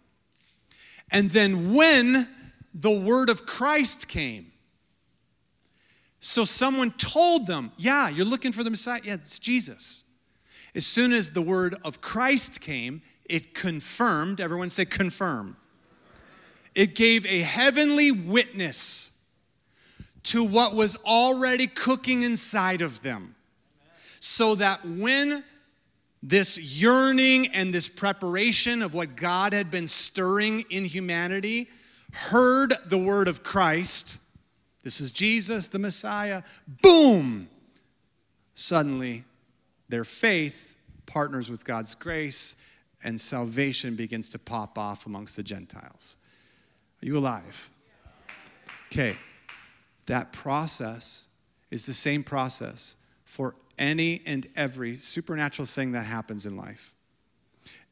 [1.10, 2.28] And then when
[2.74, 4.52] the word of Christ came,
[6.20, 9.00] so someone told them, Yeah, you're looking for the Messiah?
[9.04, 10.04] Yeah, it's Jesus.
[10.74, 15.56] As soon as the word of Christ came, it confirmed, everyone say confirm.
[16.74, 19.13] It gave a heavenly witness
[20.24, 23.34] to what was already cooking inside of them.
[24.20, 25.44] So that when
[26.22, 31.68] this yearning and this preparation of what God had been stirring in humanity
[32.12, 34.20] heard the word of Christ,
[34.82, 36.42] this is Jesus, the Messiah.
[36.82, 37.48] Boom!
[38.54, 39.24] Suddenly,
[39.88, 42.56] their faith partners with God's grace,
[43.02, 46.16] and salvation begins to pop off amongst the Gentiles.
[47.02, 47.70] Are you alive?
[48.90, 49.16] Okay,
[50.06, 51.26] that process
[51.70, 56.92] is the same process for any and every supernatural thing that happens in life.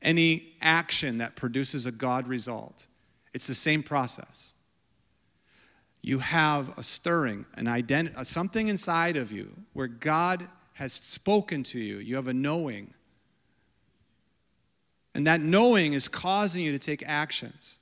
[0.01, 2.87] Any action that produces a God result,
[3.33, 4.55] it's the same process
[6.03, 10.44] you have a stirring, an identity, something inside of you where God
[10.75, 11.98] has spoken to you.
[11.98, 12.92] You have a knowing.
[15.14, 17.79] And that knowing is causing you to take actions.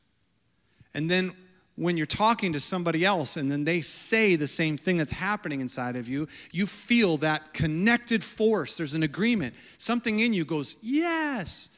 [0.93, 1.33] And then
[1.81, 5.63] when you're talking to somebody else and then they say the same thing that's happening
[5.63, 8.77] inside of you, you feel that connected force.
[8.77, 9.55] There's an agreement.
[9.79, 11.71] Something in you goes, Yes.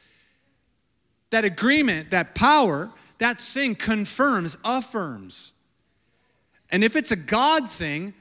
[1.29, 5.53] That agreement, that power, that thing confirms, affirms.
[6.69, 8.13] And if it's a God thing,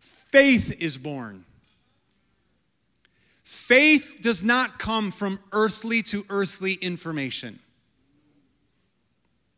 [0.00, 1.44] faith is born.
[3.44, 7.60] Faith does not come from earthly to earthly information.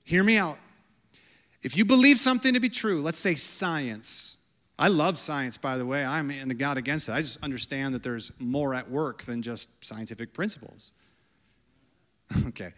[0.04, 0.58] Hear me out.
[1.62, 4.38] If you believe something to be true, let's say science.
[4.78, 6.04] I love science, by the way.
[6.04, 7.12] I'm in God against it.
[7.12, 10.92] I just understand that there's more at work than just scientific principles.
[12.46, 12.70] okay.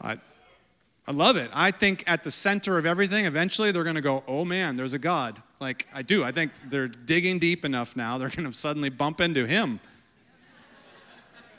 [0.00, 0.18] I,
[1.08, 1.50] I love it.
[1.52, 4.94] I think at the center of everything, eventually they're going to go, oh man, there's
[4.94, 5.42] a God.
[5.58, 6.22] Like, I do.
[6.22, 9.80] I think they're digging deep enough now, they're going to suddenly bump into him.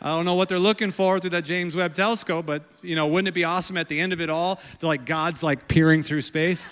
[0.03, 3.07] I don't know what they're looking for through that James Webb telescope, but you know,
[3.07, 4.59] wouldn't it be awesome at the end of it all?
[4.81, 6.65] Like God's like peering through space.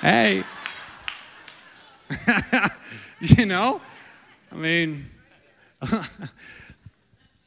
[0.00, 0.44] hey.
[3.20, 3.80] you know?
[4.52, 5.10] I mean,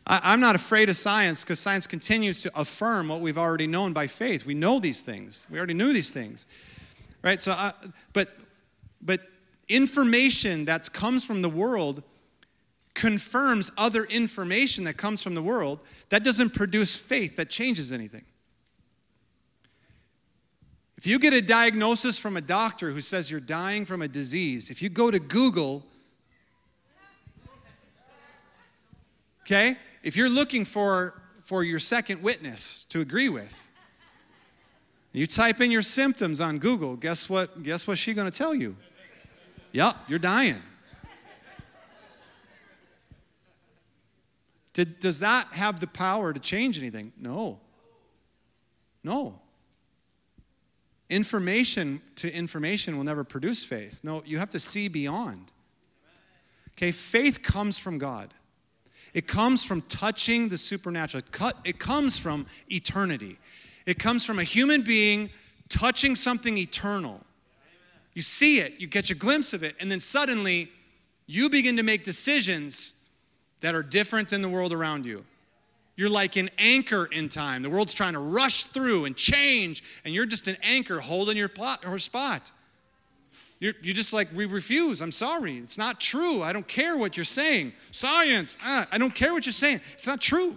[0.05, 3.93] I, am not afraid of science because science continues to affirm what we've already known
[3.93, 4.45] by faith.
[4.45, 5.47] We know these things.
[5.49, 6.45] We already knew these things,
[7.23, 7.39] right?
[7.39, 7.71] So, uh,
[8.11, 8.29] but
[9.01, 9.21] but
[9.69, 12.03] information that comes from the world
[12.95, 15.79] confirms other information that comes from the world.
[16.09, 18.25] That doesn't produce faith that changes anything.
[20.97, 24.71] If you get a diagnosis from a doctor who says you're dying from a disease,
[24.71, 25.83] if you go to Google,
[29.41, 33.69] okay, if you're looking for, for your second witness to agree with,
[35.11, 37.61] you type in your symptoms on Google, guess what?
[37.63, 38.75] Guess what she's to tell you?
[39.71, 40.61] Yep, you're dying.
[44.75, 47.13] Did, does that have the power to change anything?
[47.17, 47.61] No.
[49.03, 49.39] No.
[51.09, 54.01] Information to information will never produce faith.
[54.03, 55.53] No, you have to see beyond.
[56.73, 58.33] Okay, faith comes from God.
[59.13, 61.23] It comes from touching the supernatural.
[61.63, 63.37] It comes from eternity.
[63.85, 65.29] It comes from a human being
[65.69, 67.21] touching something eternal.
[68.13, 70.69] You see it, you get a glimpse of it, and then suddenly
[71.27, 72.94] you begin to make decisions
[73.65, 75.25] that are different than the world around you.
[75.95, 77.63] You're like an anchor in time.
[77.63, 81.49] The world's trying to rush through and change, and you're just an anchor holding your
[81.49, 82.51] plot or spot.
[83.59, 85.01] You're, you're just like, we refuse.
[85.01, 85.55] I'm sorry.
[85.55, 86.43] It's not true.
[86.43, 87.73] I don't care what you're saying.
[87.89, 89.81] Science, ah, I don't care what you're saying.
[89.93, 90.55] It's not true.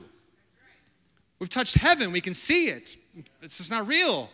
[1.39, 2.13] We've touched heaven.
[2.13, 2.99] We can see it.
[3.41, 4.29] It's just not real.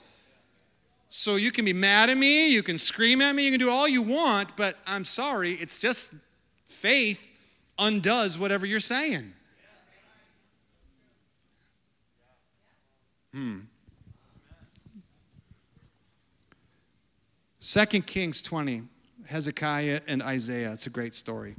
[1.10, 2.52] So you can be mad at me.
[2.52, 3.44] You can scream at me.
[3.44, 5.52] You can do all you want, but I'm sorry.
[5.52, 6.12] It's just
[6.66, 7.30] faith
[7.78, 9.32] undoes whatever you're saying.
[13.32, 13.60] Hmm.
[17.60, 18.82] 2 Kings 20,
[19.26, 20.72] Hezekiah and Isaiah.
[20.72, 21.56] It's a great story.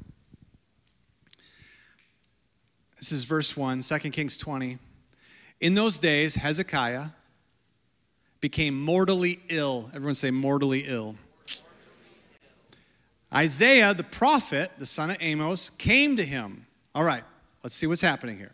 [2.98, 4.78] This is verse 1, 2 Kings 20.
[5.62, 7.08] In those days, Hezekiah
[8.40, 9.90] became mortally ill.
[9.94, 11.16] Everyone say, mortally ill.
[13.34, 16.66] Isaiah, the prophet, the son of Amos, came to him.
[16.94, 17.24] All right,
[17.64, 18.54] let's see what's happening here.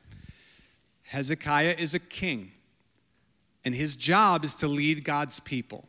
[1.03, 2.51] Hezekiah is a king,
[3.65, 5.85] and his job is to lead God's people.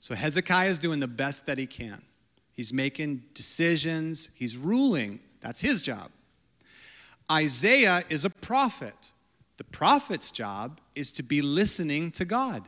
[0.00, 2.02] So Hezekiah is doing the best that he can.
[2.52, 5.20] He's making decisions, he's ruling.
[5.40, 6.10] That's his job.
[7.30, 9.12] Isaiah is a prophet.
[9.56, 12.64] The prophet's job is to be listening to God.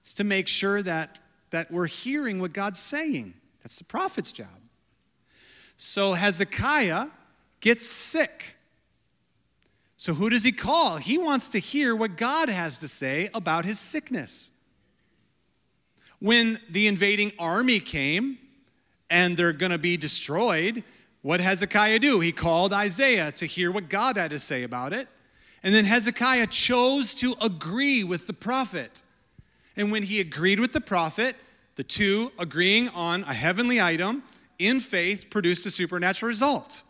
[0.00, 1.20] It's to make sure that,
[1.50, 3.34] that we're hearing what God's saying.
[3.66, 4.60] That's the prophet's job.
[5.76, 7.08] So Hezekiah
[7.60, 8.54] gets sick.
[9.96, 10.98] So who does he call?
[10.98, 14.52] He wants to hear what God has to say about his sickness.
[16.20, 18.38] When the invading army came
[19.10, 20.84] and they're going to be destroyed,
[21.22, 22.20] what Hezekiah do?
[22.20, 25.08] He called Isaiah to hear what God had to say about it.
[25.64, 29.02] And then Hezekiah chose to agree with the prophet.
[29.76, 31.34] And when he agreed with the prophet,
[31.76, 34.22] the two agreeing on a heavenly item
[34.58, 36.82] in faith produced a supernatural result.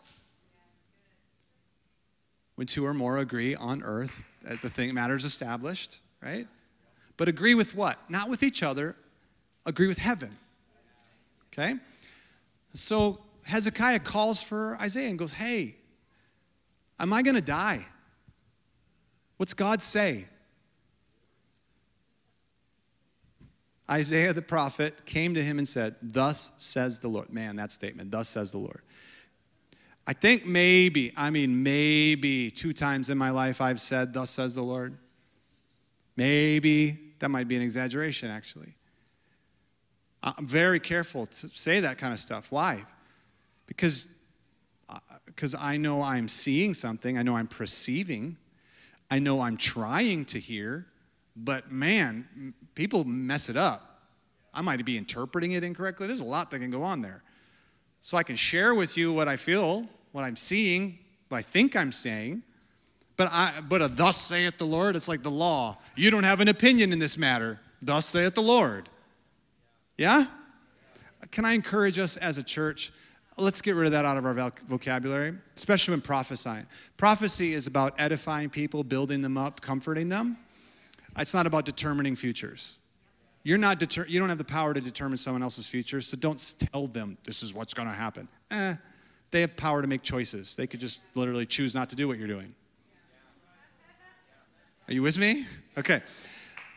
[2.55, 6.47] When two or more agree on earth, the thing matters established, right?
[7.17, 7.99] But agree with what?
[8.09, 8.95] Not with each other,
[9.65, 10.31] agree with heaven.
[11.51, 11.75] Okay?
[12.73, 15.75] So Hezekiah calls for Isaiah and goes, Hey,
[16.99, 17.85] am I going to die?
[19.37, 20.25] What's God say?
[23.89, 27.31] Isaiah the prophet came to him and said, Thus says the Lord.
[27.31, 28.81] Man, that statement, thus says the Lord.
[30.05, 34.55] I think maybe, I mean, maybe two times in my life I've said, Thus says
[34.55, 34.97] the Lord.
[36.15, 38.73] Maybe, that might be an exaggeration actually.
[40.23, 42.51] I'm very careful to say that kind of stuff.
[42.51, 42.83] Why?
[43.67, 44.17] Because
[45.25, 48.37] because uh, I know I'm seeing something, I know I'm perceiving,
[49.11, 50.87] I know I'm trying to hear,
[51.37, 54.01] but man, people mess it up.
[54.53, 56.07] I might be interpreting it incorrectly.
[56.07, 57.21] There's a lot that can go on there.
[58.01, 60.97] So I can share with you what I feel, what I'm seeing,
[61.29, 62.41] what I think I'm saying.
[63.17, 65.77] But I but a thus saith the Lord, it's like the law.
[65.95, 67.59] You don't have an opinion in this matter.
[67.81, 68.89] Thus saith the Lord.
[69.97, 70.25] Yeah?
[71.31, 72.91] Can I encourage us as a church?
[73.37, 76.65] Let's get rid of that out of our vocabulary, especially when prophesying.
[76.95, 80.37] Prophecy is about edifying people, building them up, comforting them.
[81.17, 82.79] It's not about determining futures.
[83.43, 86.55] You're not deter- you don't have the power to determine someone else's future, so don't
[86.71, 88.27] tell them this is what's going to happen.
[88.51, 88.75] Eh,
[89.31, 90.55] they have power to make choices.
[90.55, 92.53] They could just literally choose not to do what you're doing.
[94.87, 95.45] Are you with me?
[95.77, 96.01] Okay.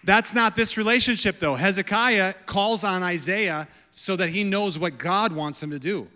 [0.05, 1.55] That's not this relationship, though.
[1.55, 6.09] Hezekiah calls on Isaiah so that he knows what God wants him to do.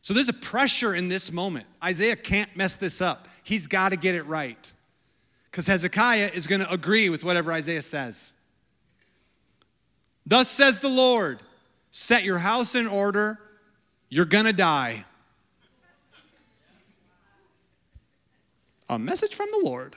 [0.00, 1.66] So there's a pressure in this moment.
[1.82, 3.26] Isaiah can't mess this up.
[3.42, 4.72] He's got to get it right.
[5.54, 8.34] Because Hezekiah is going to agree with whatever Isaiah says.
[10.26, 11.38] Thus says the Lord
[11.92, 13.38] set your house in order,
[14.08, 15.04] you're going to die.
[18.88, 19.94] A message from the Lord.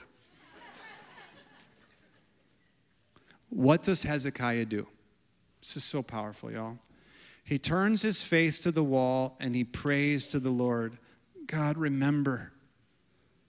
[3.50, 4.86] What does Hezekiah do?
[5.60, 6.78] This is so powerful, y'all.
[7.42, 10.98] He turns his face to the wall and he prays to the Lord
[11.48, 12.52] God, remember.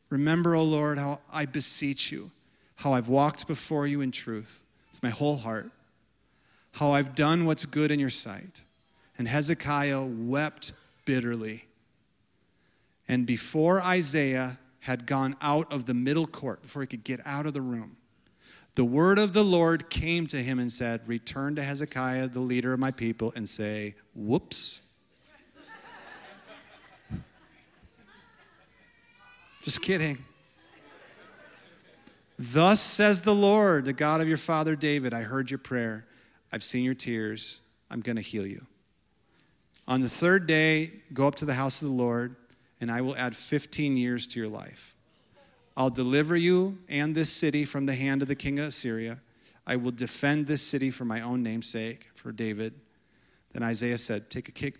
[0.09, 2.31] Remember, O Lord, how I beseech you,
[2.77, 5.71] how I've walked before you in truth with my whole heart,
[6.73, 8.63] how I've done what's good in your sight.
[9.17, 10.73] And Hezekiah wept
[11.05, 11.65] bitterly.
[13.07, 17.45] And before Isaiah had gone out of the middle court, before he could get out
[17.45, 17.97] of the room,
[18.75, 22.71] the word of the Lord came to him and said, Return to Hezekiah, the leader
[22.71, 24.88] of my people, and say, Whoops.
[29.61, 30.17] Just kidding.
[32.37, 36.05] Thus says the Lord, the God of your father David, I heard your prayer.
[36.53, 37.61] I've seen your tears.
[37.91, 38.61] I'm going to heal you.
[39.87, 42.35] On the third day, go up to the house of the Lord,
[42.79, 44.95] and I will add 15 years to your life.
[45.75, 49.19] I'll deliver you and this city from the hand of the king of Assyria.
[49.65, 52.73] I will defend this city for my own namesake, for David.
[53.51, 54.77] Then Isaiah said, Take a cake,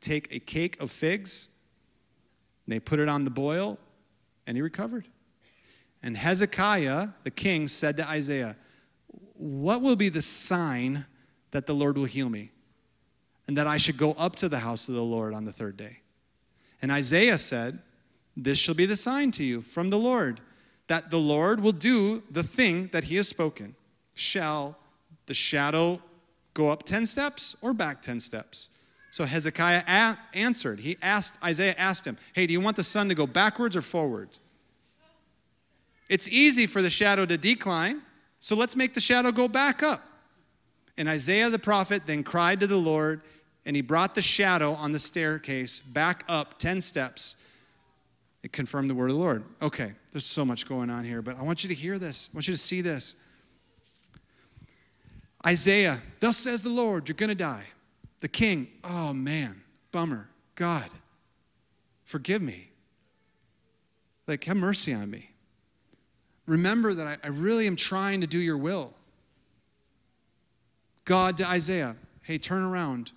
[0.00, 1.56] take a cake of figs.
[2.70, 3.80] And they put it on the boil,
[4.46, 5.04] and he recovered.
[6.04, 8.56] And Hezekiah, the king, said to Isaiah,
[9.34, 11.04] What will be the sign
[11.50, 12.52] that the Lord will heal me?
[13.48, 15.76] And that I should go up to the house of the Lord on the third
[15.76, 15.98] day?
[16.80, 17.80] And Isaiah said,
[18.36, 20.40] this shall be the sign to you from the Lord
[20.86, 23.74] that the Lord will do the thing that he has spoken.
[24.14, 24.78] Shall
[25.26, 26.00] the shadow
[26.54, 28.70] go up 10 steps or back 10 steps?
[29.10, 30.80] So Hezekiah a- answered.
[30.80, 33.82] He asked, Isaiah asked him, Hey, do you want the sun to go backwards or
[33.82, 34.40] forwards?
[36.08, 38.02] It's easy for the shadow to decline,
[38.40, 40.02] so let's make the shadow go back up.
[40.96, 43.22] And Isaiah the prophet then cried to the Lord,
[43.64, 47.36] and he brought the shadow on the staircase back up 10 steps
[48.42, 49.44] it confirmed the word of the Lord.
[49.60, 52.30] Okay, there's so much going on here, but I want you to hear this.
[52.32, 53.16] I want you to see this.
[55.46, 57.66] Isaiah, thus says the Lord, you're going to die.
[58.20, 59.62] The king, oh man,
[59.92, 60.28] bummer.
[60.54, 60.88] God,
[62.04, 62.70] forgive me.
[64.26, 65.30] Like, have mercy on me.
[66.46, 68.94] Remember that I, I really am trying to do your will.
[71.04, 73.12] God to Isaiah, hey, turn around,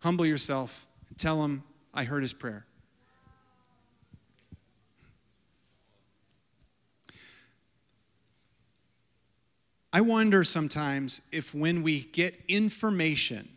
[0.00, 1.62] humble yourself, and tell him
[1.92, 2.64] I heard his prayer.
[9.92, 13.48] I wonder sometimes if when we get information,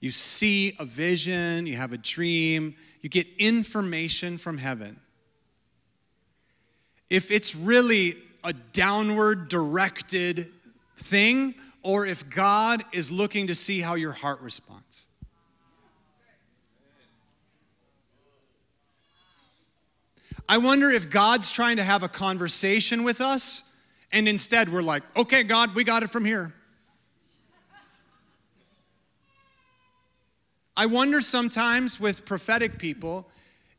[0.00, 4.98] you see a vision, you have a dream, you get information from heaven,
[7.08, 10.46] if it's really a downward directed
[10.96, 15.06] thing or if God is looking to see how your heart responds.
[20.48, 23.66] I wonder if God's trying to have a conversation with us
[24.12, 26.54] and instead, we're like, okay, God, we got it from here.
[30.76, 33.28] I wonder sometimes with prophetic people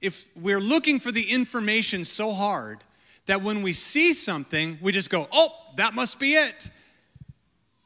[0.01, 2.79] if we're looking for the information so hard
[3.25, 6.69] that when we see something, we just go, oh, that must be it.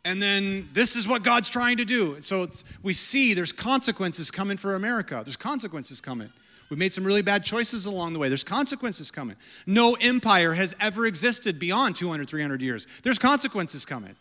[0.03, 2.21] And then this is what God's trying to do.
[2.21, 2.47] So
[2.83, 5.21] we see there's consequences coming for America.
[5.23, 6.29] There's consequences coming.
[6.69, 8.29] We've made some really bad choices along the way.
[8.29, 9.35] There's consequences coming.
[9.67, 12.87] No empire has ever existed beyond 200, 300 years.
[13.03, 14.15] There's consequences coming.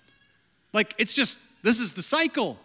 [0.72, 2.59] Like, it's just, this is the cycle.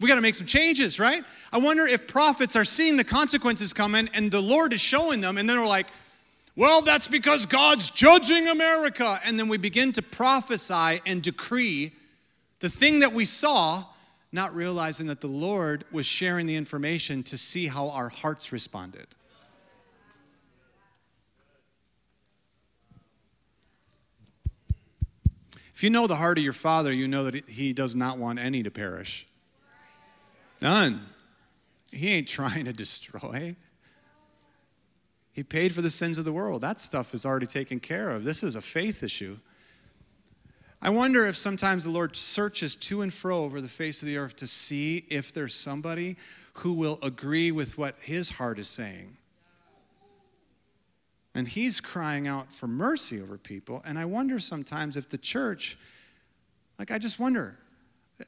[0.00, 1.24] We got to make some changes, right?
[1.52, 5.38] I wonder if prophets are seeing the consequences coming and the Lord is showing them,
[5.38, 5.86] and then we're like,
[6.56, 9.20] well, that's because God's judging America.
[9.24, 11.92] And then we begin to prophesy and decree
[12.60, 13.84] the thing that we saw
[14.30, 19.06] not realizing that the Lord was sharing the information to see how our hearts responded.
[25.72, 28.40] If you know the heart of your Father, you know that He does not want
[28.40, 29.26] any to perish.
[30.60, 31.06] None.
[31.92, 33.56] He ain't trying to destroy.
[35.32, 36.60] He paid for the sins of the world.
[36.60, 38.24] That stuff is already taken care of.
[38.24, 39.36] This is a faith issue.
[40.80, 44.18] I wonder if sometimes the Lord searches to and fro over the face of the
[44.18, 46.16] earth to see if there's somebody
[46.58, 49.16] who will agree with what his heart is saying.
[51.34, 53.82] And he's crying out for mercy over people.
[53.84, 55.76] And I wonder sometimes if the church,
[56.78, 57.58] like, I just wonder,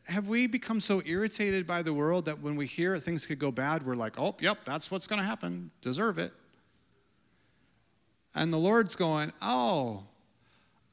[0.08, 3.50] have we become so irritated by the world that when we hear things could go
[3.50, 6.32] bad, we're like, oh, yep, that's what's going to happen, deserve it.
[8.34, 10.04] And the Lord's going, oh,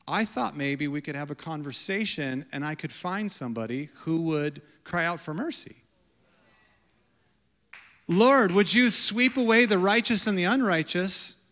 [0.07, 4.61] I thought maybe we could have a conversation and I could find somebody who would
[4.83, 5.75] cry out for mercy.
[8.07, 11.45] Lord, would you sweep away the righteous and the unrighteous?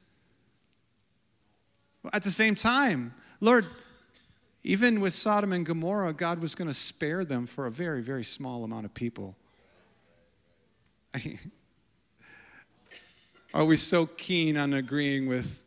[2.14, 3.66] At the same time, Lord,
[4.64, 8.24] even with Sodom and Gomorrah, God was going to spare them for a very, very
[8.24, 9.36] small amount of people.
[13.53, 15.66] Are we so keen on agreeing with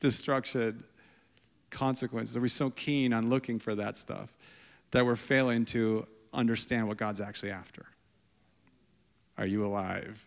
[0.00, 0.82] destruction?
[1.74, 2.36] consequences?
[2.36, 4.32] Are we so keen on looking for that stuff
[4.92, 7.84] that we're failing to understand what God's actually after?
[9.36, 10.24] Are you alive?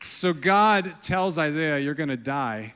[0.00, 2.74] So God tells Isaiah, You're going to die,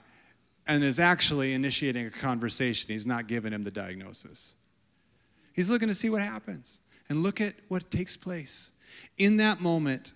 [0.66, 2.92] and is actually initiating a conversation.
[2.92, 4.54] He's not giving him the diagnosis.
[5.52, 6.80] He's looking to see what happens.
[7.08, 8.72] And look at what takes place.
[9.18, 10.14] In that moment,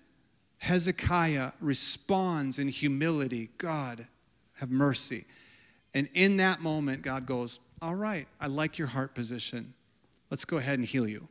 [0.59, 4.07] Hezekiah responds in humility God,
[4.59, 5.25] have mercy.
[5.95, 9.75] And in that moment, God goes, All right, I like your heart position.
[10.31, 11.29] Let's go ahead and heal you.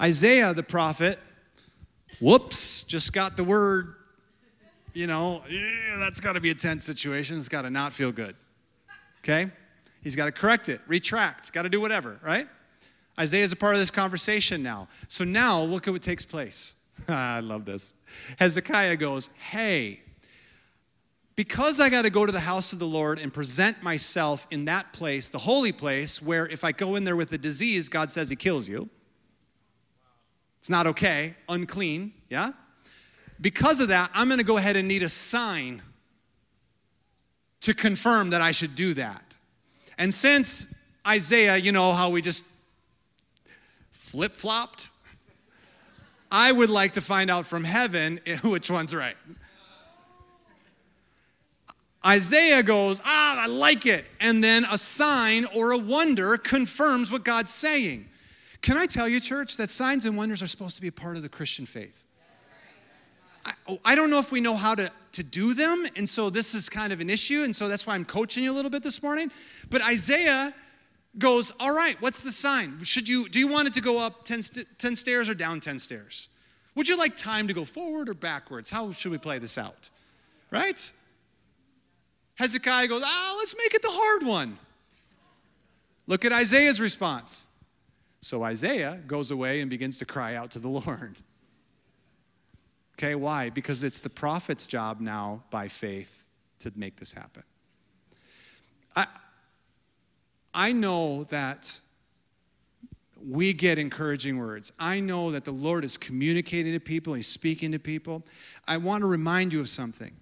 [0.00, 1.18] Isaiah the prophet,
[2.20, 3.94] whoops, just got the word,
[4.92, 7.38] you know, yeah, that's got to be a tense situation.
[7.38, 8.36] It's got to not feel good.
[9.22, 9.50] Okay?
[10.02, 12.48] He's got to correct it, retract, got to do whatever, right?
[13.18, 14.88] Isaiah's a part of this conversation now.
[15.08, 16.76] So now look at what takes place.
[17.08, 18.02] I love this.
[18.38, 20.02] Hezekiah goes, Hey,
[21.36, 24.66] because I got to go to the house of the Lord and present myself in
[24.66, 28.10] that place, the holy place, where if I go in there with a disease, God
[28.10, 28.88] says He kills you.
[30.58, 32.52] It's not okay, unclean, yeah?
[33.40, 35.82] Because of that, I'm going to go ahead and need a sign
[37.62, 39.36] to confirm that I should do that.
[39.98, 42.44] And since Isaiah, you know how we just
[43.92, 44.88] flip flopped,
[46.30, 49.16] I would like to find out from heaven which one's right.
[52.04, 54.06] Isaiah goes, ah, I like it.
[54.20, 58.08] And then a sign or a wonder confirms what God's saying.
[58.62, 61.16] Can I tell you, church, that signs and wonders are supposed to be a part
[61.16, 62.04] of the Christian faith?
[63.44, 66.30] I, oh, I don't know if we know how to, to do them, and so
[66.30, 68.70] this is kind of an issue, and so that's why I'm coaching you a little
[68.70, 69.30] bit this morning.
[69.70, 70.54] But Isaiah
[71.18, 72.82] goes, All right, what's the sign?
[72.84, 74.40] Should you do you want it to go up 10,
[74.78, 76.28] 10 stairs or down 10 stairs?
[76.74, 78.70] Would you like time to go forward or backwards?
[78.70, 79.90] How should we play this out?
[80.50, 80.90] Right?
[82.36, 84.58] Hezekiah goes, ah, let's make it the hard one.
[86.06, 87.48] Look at Isaiah's response.
[88.20, 91.18] So Isaiah goes away and begins to cry out to the Lord.
[93.02, 93.48] Okay, why?
[93.48, 96.28] Because it's the prophet's job now by faith
[96.58, 97.42] to make this happen.
[98.94, 99.06] I,
[100.52, 101.80] I know that
[103.26, 104.70] we get encouraging words.
[104.78, 108.22] I know that the Lord is communicating to people, He's speaking to people.
[108.68, 110.12] I want to remind you of something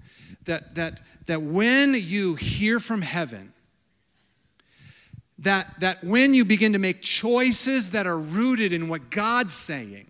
[0.45, 3.53] that, that, that when you hear from heaven,
[5.41, 10.09] that, that when you begin to make choices that are rooted in what God's saying,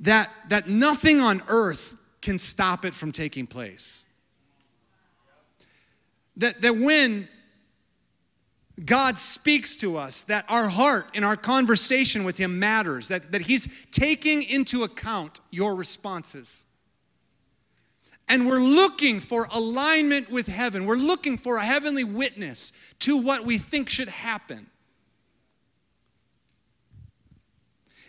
[0.00, 4.06] that, that nothing on earth can stop it from taking place.
[6.36, 7.28] That, that when
[8.84, 13.42] God speaks to us, that our heart in our conversation with Him matters, that, that
[13.42, 16.64] He's taking into account your responses.
[18.28, 20.86] And we're looking for alignment with heaven.
[20.86, 24.70] We're looking for a heavenly witness to what we think should happen.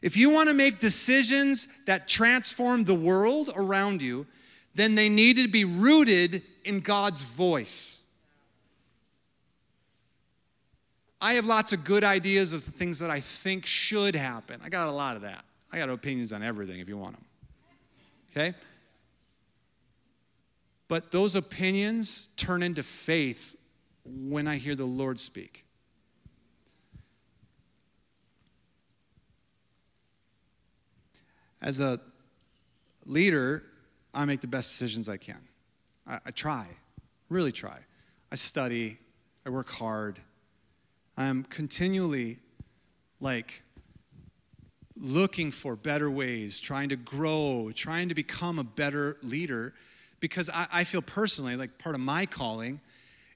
[0.02, 4.26] If you want to make decisions that transform the world around you,
[4.74, 8.02] then they need to be rooted in God's voice.
[11.20, 14.60] I have lots of good ideas of the things that I think should happen.
[14.64, 15.46] I got a lot of that.
[15.72, 17.26] I got opinions on everything if you want them.
[18.32, 18.58] Okay?
[20.88, 23.56] But those opinions turn into faith
[24.04, 25.64] when I hear the Lord speak.
[31.62, 32.00] As a
[33.06, 33.64] leader,
[34.14, 35.42] I make the best decisions I can.
[36.08, 36.66] I, I try,
[37.30, 37.80] really try.
[38.32, 38.98] I study,
[39.46, 40.20] I work hard.
[41.18, 42.38] I'm continually
[43.20, 43.64] like
[44.96, 49.74] looking for better ways, trying to grow, trying to become a better leader,
[50.20, 52.80] because I, I feel personally like part of my calling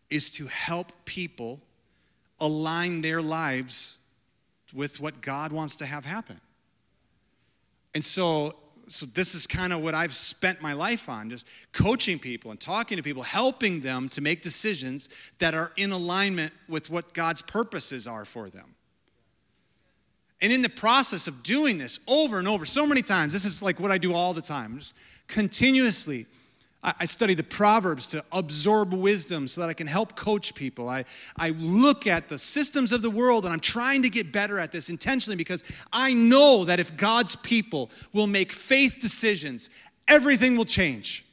[0.10, 1.60] is to help people
[2.40, 4.00] align their lives
[4.74, 6.40] with what God wants to have happen.
[7.96, 8.54] And so,
[8.88, 12.60] so this is kind of what I've spent my life on, just coaching people and
[12.60, 17.42] talking to people, helping them to make decisions that are in alignment with what God's
[17.42, 18.76] purposes are for them.
[20.42, 23.64] And in the process of doing this over and over so many times, this is
[23.64, 24.94] like what I do all the time, just
[25.28, 26.26] continuously
[27.00, 30.88] I study the Proverbs to absorb wisdom so that I can help coach people.
[30.88, 31.06] I,
[31.38, 34.72] I look at the systems of the world and I'm trying to get better at
[34.72, 39.72] this intentionally because I know that if God's people will make faith decisions,
[40.08, 41.25] everything will change.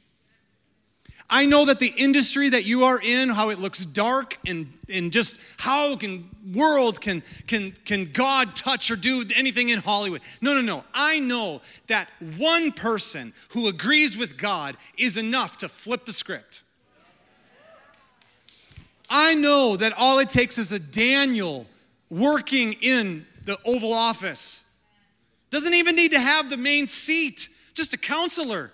[1.33, 5.11] I know that the industry that you are in, how it looks dark and, and
[5.11, 10.21] just how can world can, can, can God touch or do anything in Hollywood.
[10.43, 10.83] No, no, no.
[10.93, 12.07] I know that
[12.37, 16.61] one person who agrees with God is enough to flip the script.
[19.09, 21.65] I know that all it takes is a Daniel
[22.11, 24.71] working in the Oval Office.
[25.49, 28.71] Doesn't even need to have the main seat, just a counselor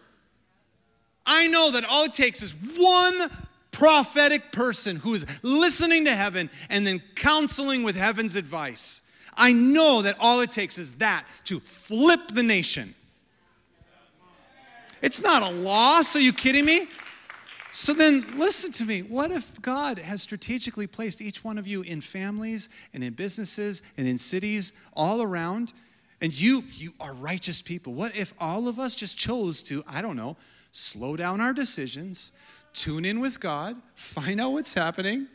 [1.30, 3.30] I know that all it takes is one
[3.72, 9.10] prophetic person who is listening to heaven and then counseling with heaven's advice.
[9.38, 12.96] I know that all it takes is that to flip the nation.
[15.02, 16.16] It's not a loss.
[16.16, 16.88] Are you kidding me?
[17.72, 19.02] So then, listen to me.
[19.02, 23.84] What if God has strategically placed each one of you in families and in businesses
[23.96, 25.74] and in cities all around?
[26.20, 27.94] And you, you are righteous people.
[27.94, 30.36] What if all of us just chose to, I don't know,
[30.72, 32.32] slow down our decisions,
[32.74, 35.28] tune in with God, find out what's happening,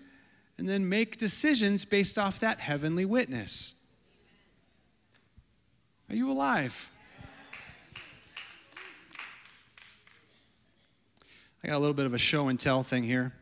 [0.59, 3.75] and then make decisions based off that heavenly witness.
[6.09, 6.91] Are you alive?
[11.63, 13.33] I got a little bit of a show and tell thing here.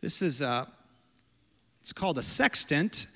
[0.00, 0.66] This is a,
[1.80, 3.06] it's called a sextant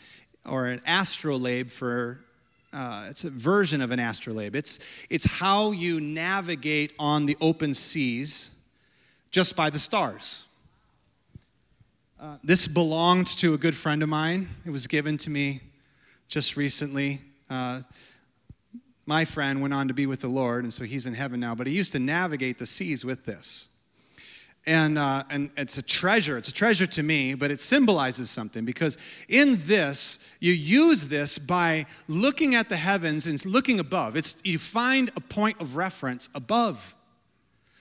[0.49, 2.25] or an astrolabe for
[2.73, 4.55] uh, it's a version of an astrolabe.
[4.55, 8.55] It's, it's how you navigate on the open seas
[9.31, 10.45] just by the stars.
[12.21, 14.49] Uh, this belonged to a good friend of mine.
[14.67, 15.61] It was given to me
[16.27, 17.21] just recently.
[17.49, 17.83] Uh,
[19.07, 21.55] my friend went on to be with the Lord, and so he's in heaven now,
[21.55, 23.78] but he used to navigate the seas with this.
[24.69, 26.37] And, uh, and it's a treasure.
[26.37, 31.39] It's a treasure to me, but it symbolizes something because in this, you use this
[31.39, 34.15] by looking at the heavens and looking above.
[34.15, 36.95] It's, you find a point of reference above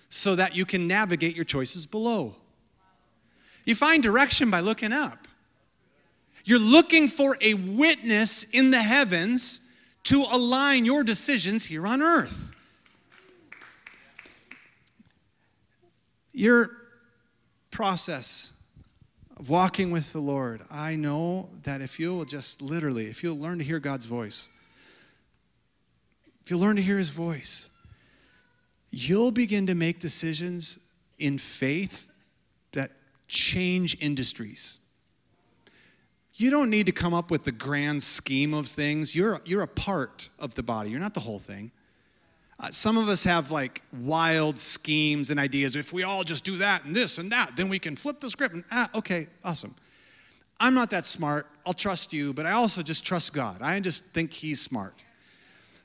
[0.08, 2.38] so that you can navigate your choices below.
[3.66, 5.28] You find direction by looking up.
[6.46, 9.74] You're looking for a witness in the heavens
[10.04, 12.56] to align your decisions here on earth.
[16.32, 16.77] Your
[17.78, 18.60] process
[19.38, 23.60] of walking with the Lord, I know that if you'll just literally, if you'll learn
[23.60, 24.50] to hear God's voice,
[26.42, 27.70] if you learn to hear his voice,
[28.90, 32.12] you'll begin to make decisions in faith
[32.72, 32.90] that
[33.28, 34.80] change industries.
[36.34, 39.16] You don't need to come up with the grand scheme of things.
[39.16, 41.72] You're, you're a part of the body, you're not the whole thing.
[42.60, 45.76] Uh, some of us have like wild schemes and ideas.
[45.76, 48.30] If we all just do that and this and that, then we can flip the
[48.30, 48.56] script.
[48.56, 49.76] And, ah, okay, awesome.
[50.60, 51.46] I'm not that smart.
[51.68, 53.62] I'll trust you, but I also just trust God.
[53.62, 54.96] I just think He's smart.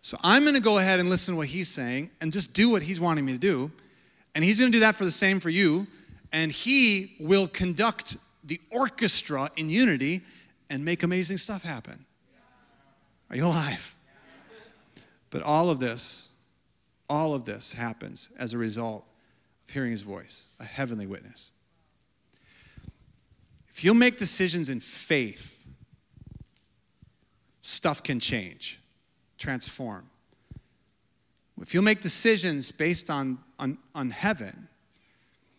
[0.01, 2.71] So I'm going to go ahead and listen to what He's saying and just do
[2.71, 3.71] what He's wanting me to do.
[4.35, 5.87] And He's going to do that for the same for you.
[6.33, 10.23] And He will conduct the orchestra in unity
[10.71, 12.07] and make amazing stuff happen.
[13.29, 13.95] Are you alive?
[15.29, 16.31] But all of this
[17.13, 19.07] all of this happens as a result
[19.69, 21.53] of hearing his voice, a heavenly witness.
[23.69, 25.67] If you'll make decisions in faith,
[27.61, 28.81] stuff can change,
[29.37, 30.07] transform.
[31.61, 34.69] If you'll make decisions based on, on, on heaven,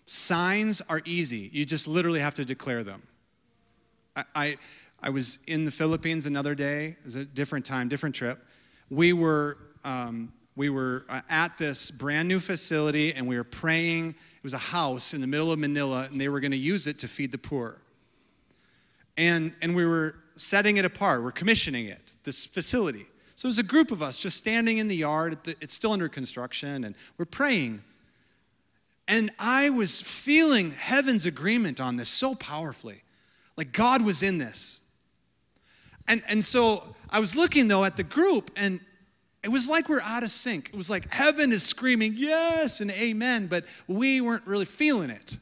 [0.07, 1.51] signs are easy.
[1.53, 3.03] You just literally have to declare them.
[4.15, 4.57] I, I,
[5.03, 8.43] I was in the Philippines another day, it was a different time, different trip.
[8.89, 14.09] We were um, we were uh, at this brand new facility and we were praying.
[14.09, 16.87] It was a house in the middle of Manila, and they were going to use
[16.87, 17.77] it to feed the poor.
[19.17, 23.05] And, and we were setting it apart, we're commissioning it, this facility.
[23.35, 25.37] So was a group of us just standing in the yard.
[25.59, 27.81] It's still under construction, and we're praying.
[29.07, 33.01] And I was feeling heaven's agreement on this so powerfully.
[33.57, 34.79] Like God was in this.
[36.07, 38.79] And, and so I was looking, though, at the group, and
[39.43, 40.69] it was like we're out of sync.
[40.69, 45.37] It was like heaven is screaming yes and amen, but we weren't really feeling it.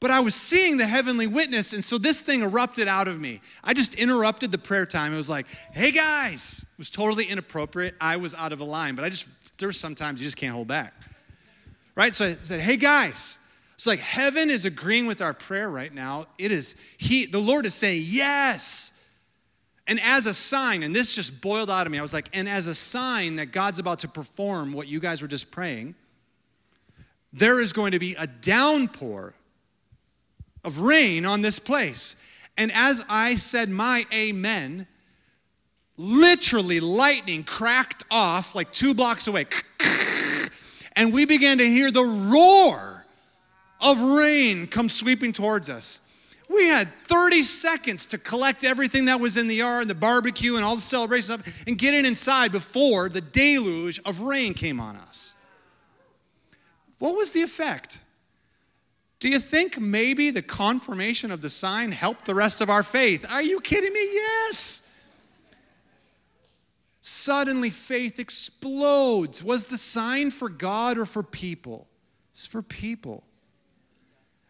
[0.00, 3.40] But I was seeing the heavenly witness, and so this thing erupted out of me.
[3.64, 5.12] I just interrupted the prayer time.
[5.12, 7.96] It was like, hey guys, it was totally inappropriate.
[8.00, 10.68] I was out of a line, but I just, there's sometimes you just can't hold
[10.68, 10.94] back.
[11.96, 12.14] Right?
[12.14, 13.40] So I said, hey guys,
[13.74, 16.26] it's like heaven is agreeing with our prayer right now.
[16.38, 18.97] It is, he, the Lord is saying, yes.
[19.88, 22.48] And as a sign, and this just boiled out of me, I was like, and
[22.48, 25.94] as a sign that God's about to perform what you guys were just praying,
[27.32, 29.34] there is going to be a downpour
[30.62, 32.22] of rain on this place.
[32.56, 34.86] And as I said my amen,
[35.96, 39.46] literally lightning cracked off like two blocks away.
[40.98, 43.06] And we began to hear the roar
[43.80, 46.00] of rain come sweeping towards us.
[46.48, 50.64] We had 30 seconds to collect everything that was in the yard, the barbecue, and
[50.64, 55.34] all the celebrations, and get it inside before the deluge of rain came on us.
[56.98, 57.98] What was the effect?
[59.20, 63.26] Do you think maybe the confirmation of the sign helped the rest of our faith?
[63.30, 64.00] Are you kidding me?
[64.14, 64.84] Yes.
[67.00, 69.42] Suddenly, faith explodes.
[69.42, 71.88] Was the sign for God or for people?
[72.30, 73.24] It's for people.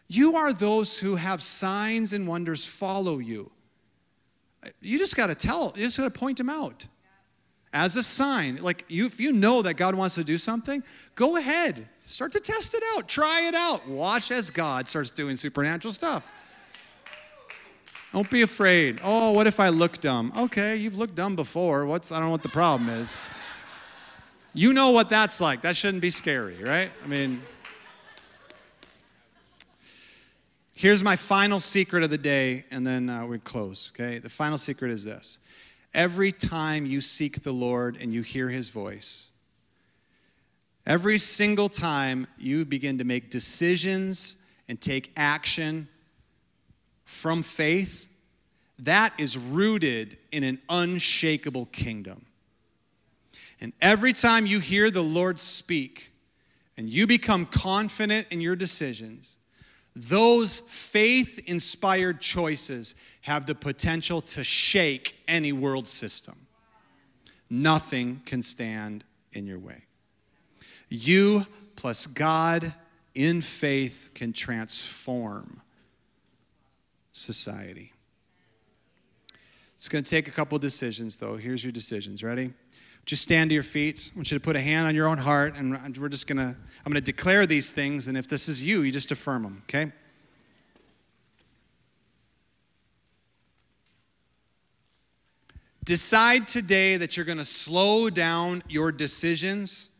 [0.08, 3.50] You are those who have signs and wonders follow you.
[4.80, 6.86] You just got to tell, you just got to point them out
[7.72, 8.56] as a sign.
[8.56, 10.82] Like you, if you know that God wants to do something,
[11.14, 13.86] go ahead, start to test it out, try it out.
[13.86, 16.32] Watch as God starts doing supernatural stuff.
[18.12, 19.00] Don't be afraid.
[19.04, 20.32] Oh, what if I look dumb?
[20.36, 21.84] Okay, you've looked dumb before.
[21.84, 23.22] What's I don't know what the problem is.
[24.54, 25.60] You know what that's like.
[25.60, 26.90] That shouldn't be scary, right?
[27.04, 27.42] I mean,
[30.78, 34.18] Here's my final secret of the day, and then uh, we close, okay?
[34.18, 35.40] The final secret is this
[35.92, 39.32] every time you seek the Lord and you hear his voice,
[40.86, 45.88] every single time you begin to make decisions and take action
[47.04, 48.08] from faith,
[48.78, 52.24] that is rooted in an unshakable kingdom.
[53.60, 56.12] And every time you hear the Lord speak
[56.76, 59.37] and you become confident in your decisions,
[59.98, 66.36] those faith inspired choices have the potential to shake any world system.
[67.50, 69.84] Nothing can stand in your way.
[70.88, 71.46] You
[71.76, 72.72] plus God
[73.14, 75.62] in faith can transform
[77.12, 77.92] society.
[79.74, 81.36] It's going to take a couple decisions, though.
[81.36, 82.22] Here's your decisions.
[82.22, 82.52] Ready?
[83.08, 84.10] Just stand to your feet.
[84.12, 86.54] I want you to put a hand on your own heart, and we're just to,
[86.84, 89.92] I'm to declare these things, and if this is you, you just affirm them, okay?
[95.86, 99.96] Decide today that you're to slow down your decisions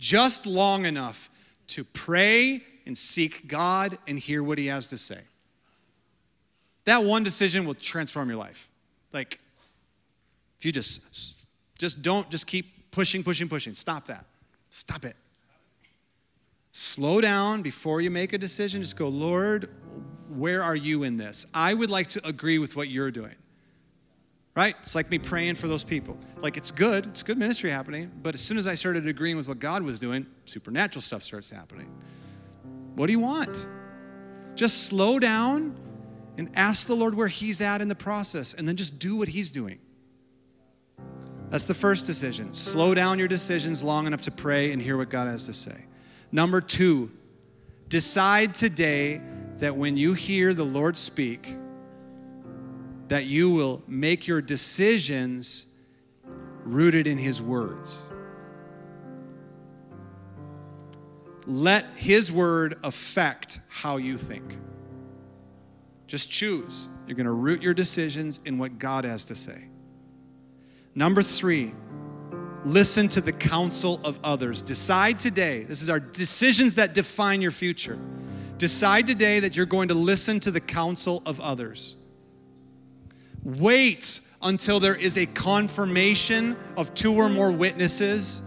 [0.00, 1.28] just long enough
[1.68, 5.20] to pray and seek God and hear what He has to say.
[6.86, 8.68] That one decision will transform your life.
[9.12, 9.38] Like,
[10.58, 11.41] if you just
[11.82, 13.74] just don't just keep pushing, pushing, pushing.
[13.74, 14.24] Stop that.
[14.70, 15.16] Stop it.
[16.70, 18.80] Slow down before you make a decision.
[18.82, 19.68] Just go, Lord,
[20.28, 21.44] where are you in this?
[21.52, 23.34] I would like to agree with what you're doing.
[24.54, 24.76] Right?
[24.78, 26.16] It's like me praying for those people.
[26.36, 29.48] Like it's good, it's good ministry happening, but as soon as I started agreeing with
[29.48, 31.92] what God was doing, supernatural stuff starts happening.
[32.94, 33.66] What do you want?
[34.54, 35.74] Just slow down
[36.38, 39.28] and ask the Lord where He's at in the process, and then just do what
[39.28, 39.80] He's doing.
[41.52, 42.54] That's the first decision.
[42.54, 45.84] Slow down your decisions long enough to pray and hear what God has to say.
[46.32, 47.12] Number two,
[47.88, 49.20] decide today
[49.58, 51.54] that when you hear the Lord speak,
[53.08, 55.78] that you will make your decisions
[56.64, 58.08] rooted in His words.
[61.46, 64.56] Let His word affect how you think.
[66.06, 66.88] Just choose.
[67.06, 69.68] You're going to root your decisions in what God has to say.
[70.94, 71.72] Number three,
[72.64, 74.60] listen to the counsel of others.
[74.62, 77.98] Decide today, this is our decisions that define your future.
[78.58, 81.96] Decide today that you're going to listen to the counsel of others.
[83.42, 88.42] Wait until there is a confirmation of two or more witnesses.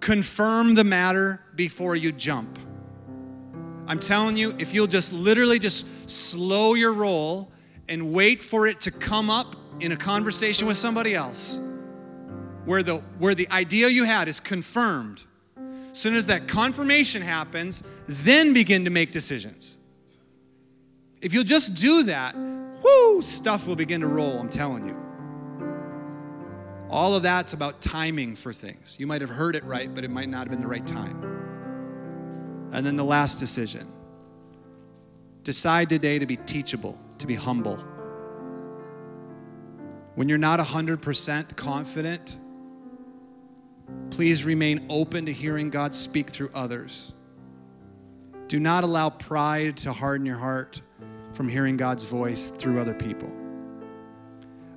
[0.00, 2.58] Confirm the matter before you jump.
[3.86, 7.50] I'm telling you, if you'll just literally just slow your roll
[7.88, 11.60] and wait for it to come up in a conversation with somebody else
[12.64, 15.24] where the where the idea you had is confirmed
[15.92, 19.78] as soon as that confirmation happens then begin to make decisions
[21.22, 24.96] if you'll just do that whoo stuff will begin to roll i'm telling you
[26.90, 28.96] All of that's about timing for things.
[28.98, 31.22] You might have heard it right, but it might not have been the right time.
[32.72, 33.86] And then the last decision
[35.42, 37.78] decide today to be teachable, to be humble.
[40.18, 42.38] When you're not 100% confident,
[44.10, 47.12] please remain open to hearing God speak through others.
[48.48, 50.82] Do not allow pride to harden your heart
[51.34, 53.30] from hearing God's voice through other people.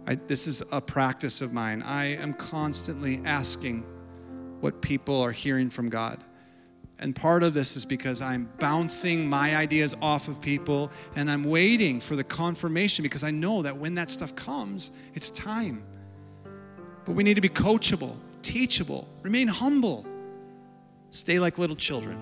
[0.05, 1.81] I, this is a practice of mine.
[1.87, 3.81] I am constantly asking
[4.59, 6.19] what people are hearing from God.
[7.01, 11.43] And part of this is because I'm bouncing my ideas off of people and I'm
[11.43, 15.83] waiting for the confirmation because I know that when that stuff comes, it's time.
[17.05, 20.05] But we need to be coachable, teachable, remain humble,
[21.09, 22.19] stay like little children.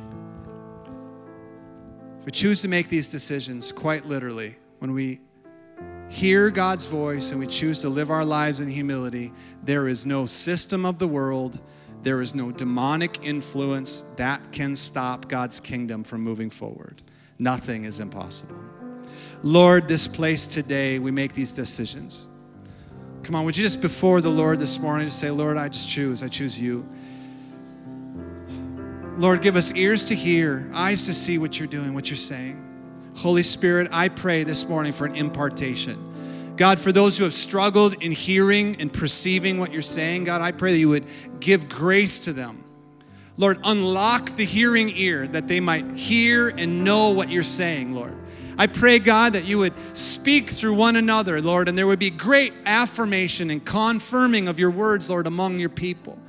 [2.20, 5.20] If we choose to make these decisions, quite literally, when we
[6.10, 10.26] hear God's voice and we choose to live our lives in humility, there is no
[10.26, 11.60] system of the world,
[12.02, 17.02] there is no demonic influence that can stop God's kingdom from moving forward.
[17.38, 18.56] Nothing is impossible.
[19.44, 22.28] Lord, this place today, we make these decisions.
[23.24, 25.90] Come on, would you just before the Lord this morning just say, Lord, I just
[25.90, 26.88] choose, I choose you.
[29.18, 32.66] Lord, give us ears to hear, eyes to see what you're doing, what you're saying.
[33.18, 36.09] Holy Spirit, I pray this morning for an impartation.
[36.60, 40.52] God, for those who have struggled in hearing and perceiving what you're saying, God, I
[40.52, 41.06] pray that you would
[41.40, 42.66] give grace to them.
[43.38, 48.14] Lord, unlock the hearing ear that they might hear and know what you're saying, Lord.
[48.58, 52.10] I pray, God, that you would speak through one another, Lord, and there would be
[52.10, 56.20] great affirmation and confirming of your words, Lord, among your people.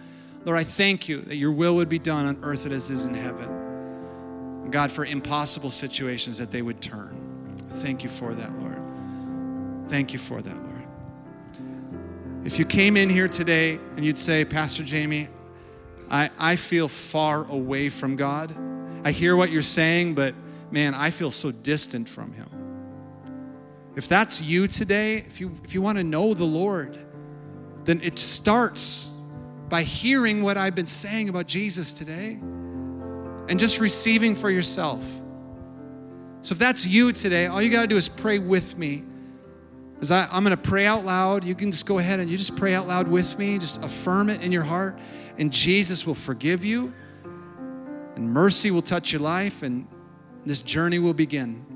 [0.45, 3.05] Lord, I thank you that your will would be done on earth as it is
[3.05, 4.71] in heaven.
[4.71, 7.57] God, for impossible situations that they would turn.
[7.67, 8.80] Thank you for that, Lord.
[9.91, 10.87] Thank you for that, Lord.
[12.45, 15.29] If you came in here today and you'd say, Pastor Jamey,
[16.09, 18.55] I, I feel far away from God.
[19.05, 20.37] I hear what you're saying, but
[20.71, 22.47] man, I feel so distant from Him.
[23.97, 26.97] If that's you today, if you, if you want to know the Lord,
[27.83, 29.09] then it starts
[29.69, 32.39] by hearing what I've been saying about Jesus today
[33.49, 35.05] and just receiving for yourself.
[36.43, 39.03] So if that's you today, all you got to do is pray with me.
[40.01, 42.39] As I, I'm going to pray out loud, you can just go ahead and you
[42.39, 43.59] just pray out loud with me.
[43.59, 44.99] Just affirm it in your heart,
[45.39, 46.93] and Jesus will forgive you,
[48.17, 49.87] and mercy will touch your life, and
[50.47, 51.67] this journey will begin.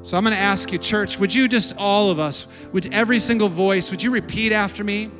[0.00, 3.18] So I'm going to ask you, church, would you just all of us, with every
[3.18, 5.10] single voice, would you repeat after me?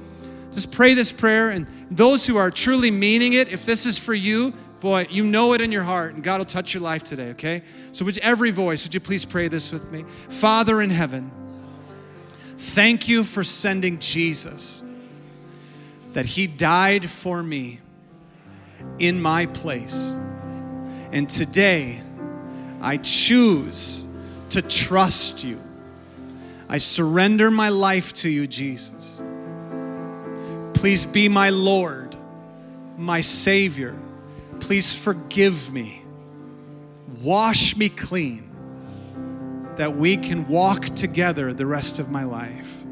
[0.53, 4.15] Just pray this prayer, and those who are truly meaning it, if this is for
[4.15, 7.31] you, boy, you know it in your heart, and God will touch your life today,
[7.31, 7.63] okay?
[7.93, 10.03] So, with every voice, would you please pray this with me?
[10.03, 11.33] Father in heaven,
[12.65, 14.83] thank you for sending Jesus,
[16.15, 17.81] that He died for me
[18.99, 20.19] in my place.
[21.13, 22.01] And today,
[22.81, 24.05] I choose
[24.51, 25.61] to trust you.
[26.69, 29.23] I surrender my life to you, Jesus.
[30.73, 32.17] Please be my Lord,
[32.97, 33.97] my Savior.
[34.61, 36.03] Please forgive me.
[37.23, 38.44] Wash me clean
[39.77, 42.83] that we can walk together the rest of my life.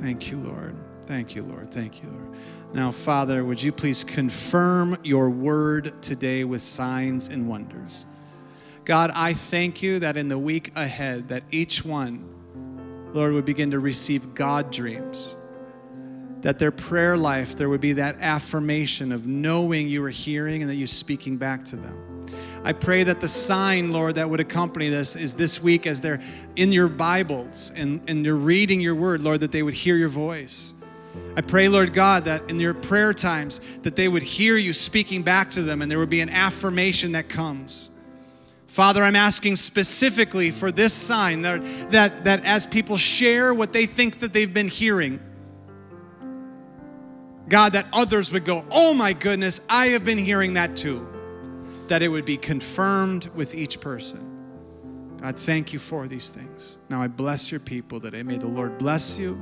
[0.00, 0.76] Thank you, Lord.
[1.06, 1.72] Thank you, Lord.
[1.72, 2.36] Thank you, Lord.
[2.74, 8.04] Now, Father, would you please confirm your word today with signs and wonders?
[8.84, 12.34] God, I thank you that in the week ahead that each one
[13.14, 15.36] Lord, would begin to receive God dreams.
[16.40, 20.70] That their prayer life, there would be that affirmation of knowing you are hearing and
[20.70, 22.13] that you're speaking back to them.
[22.64, 26.20] I pray that the sign, Lord, that would accompany this is this week as they're
[26.56, 30.08] in your Bibles and, and they're reading your word, Lord, that they would hear your
[30.08, 30.72] voice.
[31.36, 35.22] I pray, Lord God, that in their prayer times, that they would hear you speaking
[35.22, 37.90] back to them and there would be an affirmation that comes.
[38.66, 43.84] Father, I'm asking specifically for this sign that, that, that as people share what they
[43.84, 45.20] think that they've been hearing,
[47.48, 51.06] God, that others would go, Oh my goodness, I have been hearing that too.
[51.88, 55.16] That it would be confirmed with each person.
[55.20, 56.78] God, thank you for these things.
[56.88, 58.22] Now I bless your people today.
[58.22, 59.34] May the Lord bless you.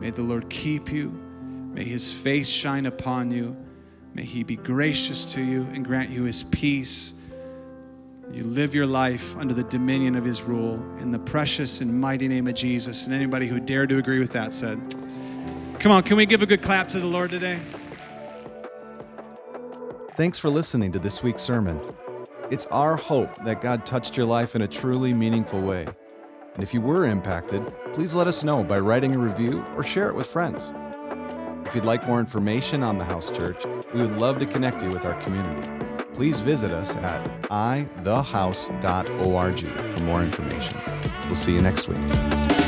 [0.00, 1.10] May the Lord keep you.
[1.74, 3.56] May his face shine upon you.
[4.14, 7.22] May he be gracious to you and grant you his peace
[8.32, 12.28] you live your life under the dominion of his rule in the precious and mighty
[12.28, 13.04] name of Jesus.
[13.04, 14.78] And anybody who dared to agree with that said,
[15.78, 17.60] Come on, can we give a good clap to the Lord today?
[20.14, 21.80] Thanks for listening to this week's sermon.
[22.50, 25.86] It's our hope that God touched your life in a truly meaningful way.
[26.52, 30.10] And if you were impacted, please let us know by writing a review or share
[30.10, 30.74] it with friends.
[31.64, 34.90] If you'd like more information on the House Church, we would love to connect you
[34.90, 35.66] with our community.
[36.12, 39.60] Please visit us at ithehouse.org
[39.92, 40.76] for more information.
[41.24, 42.61] We'll see you next week.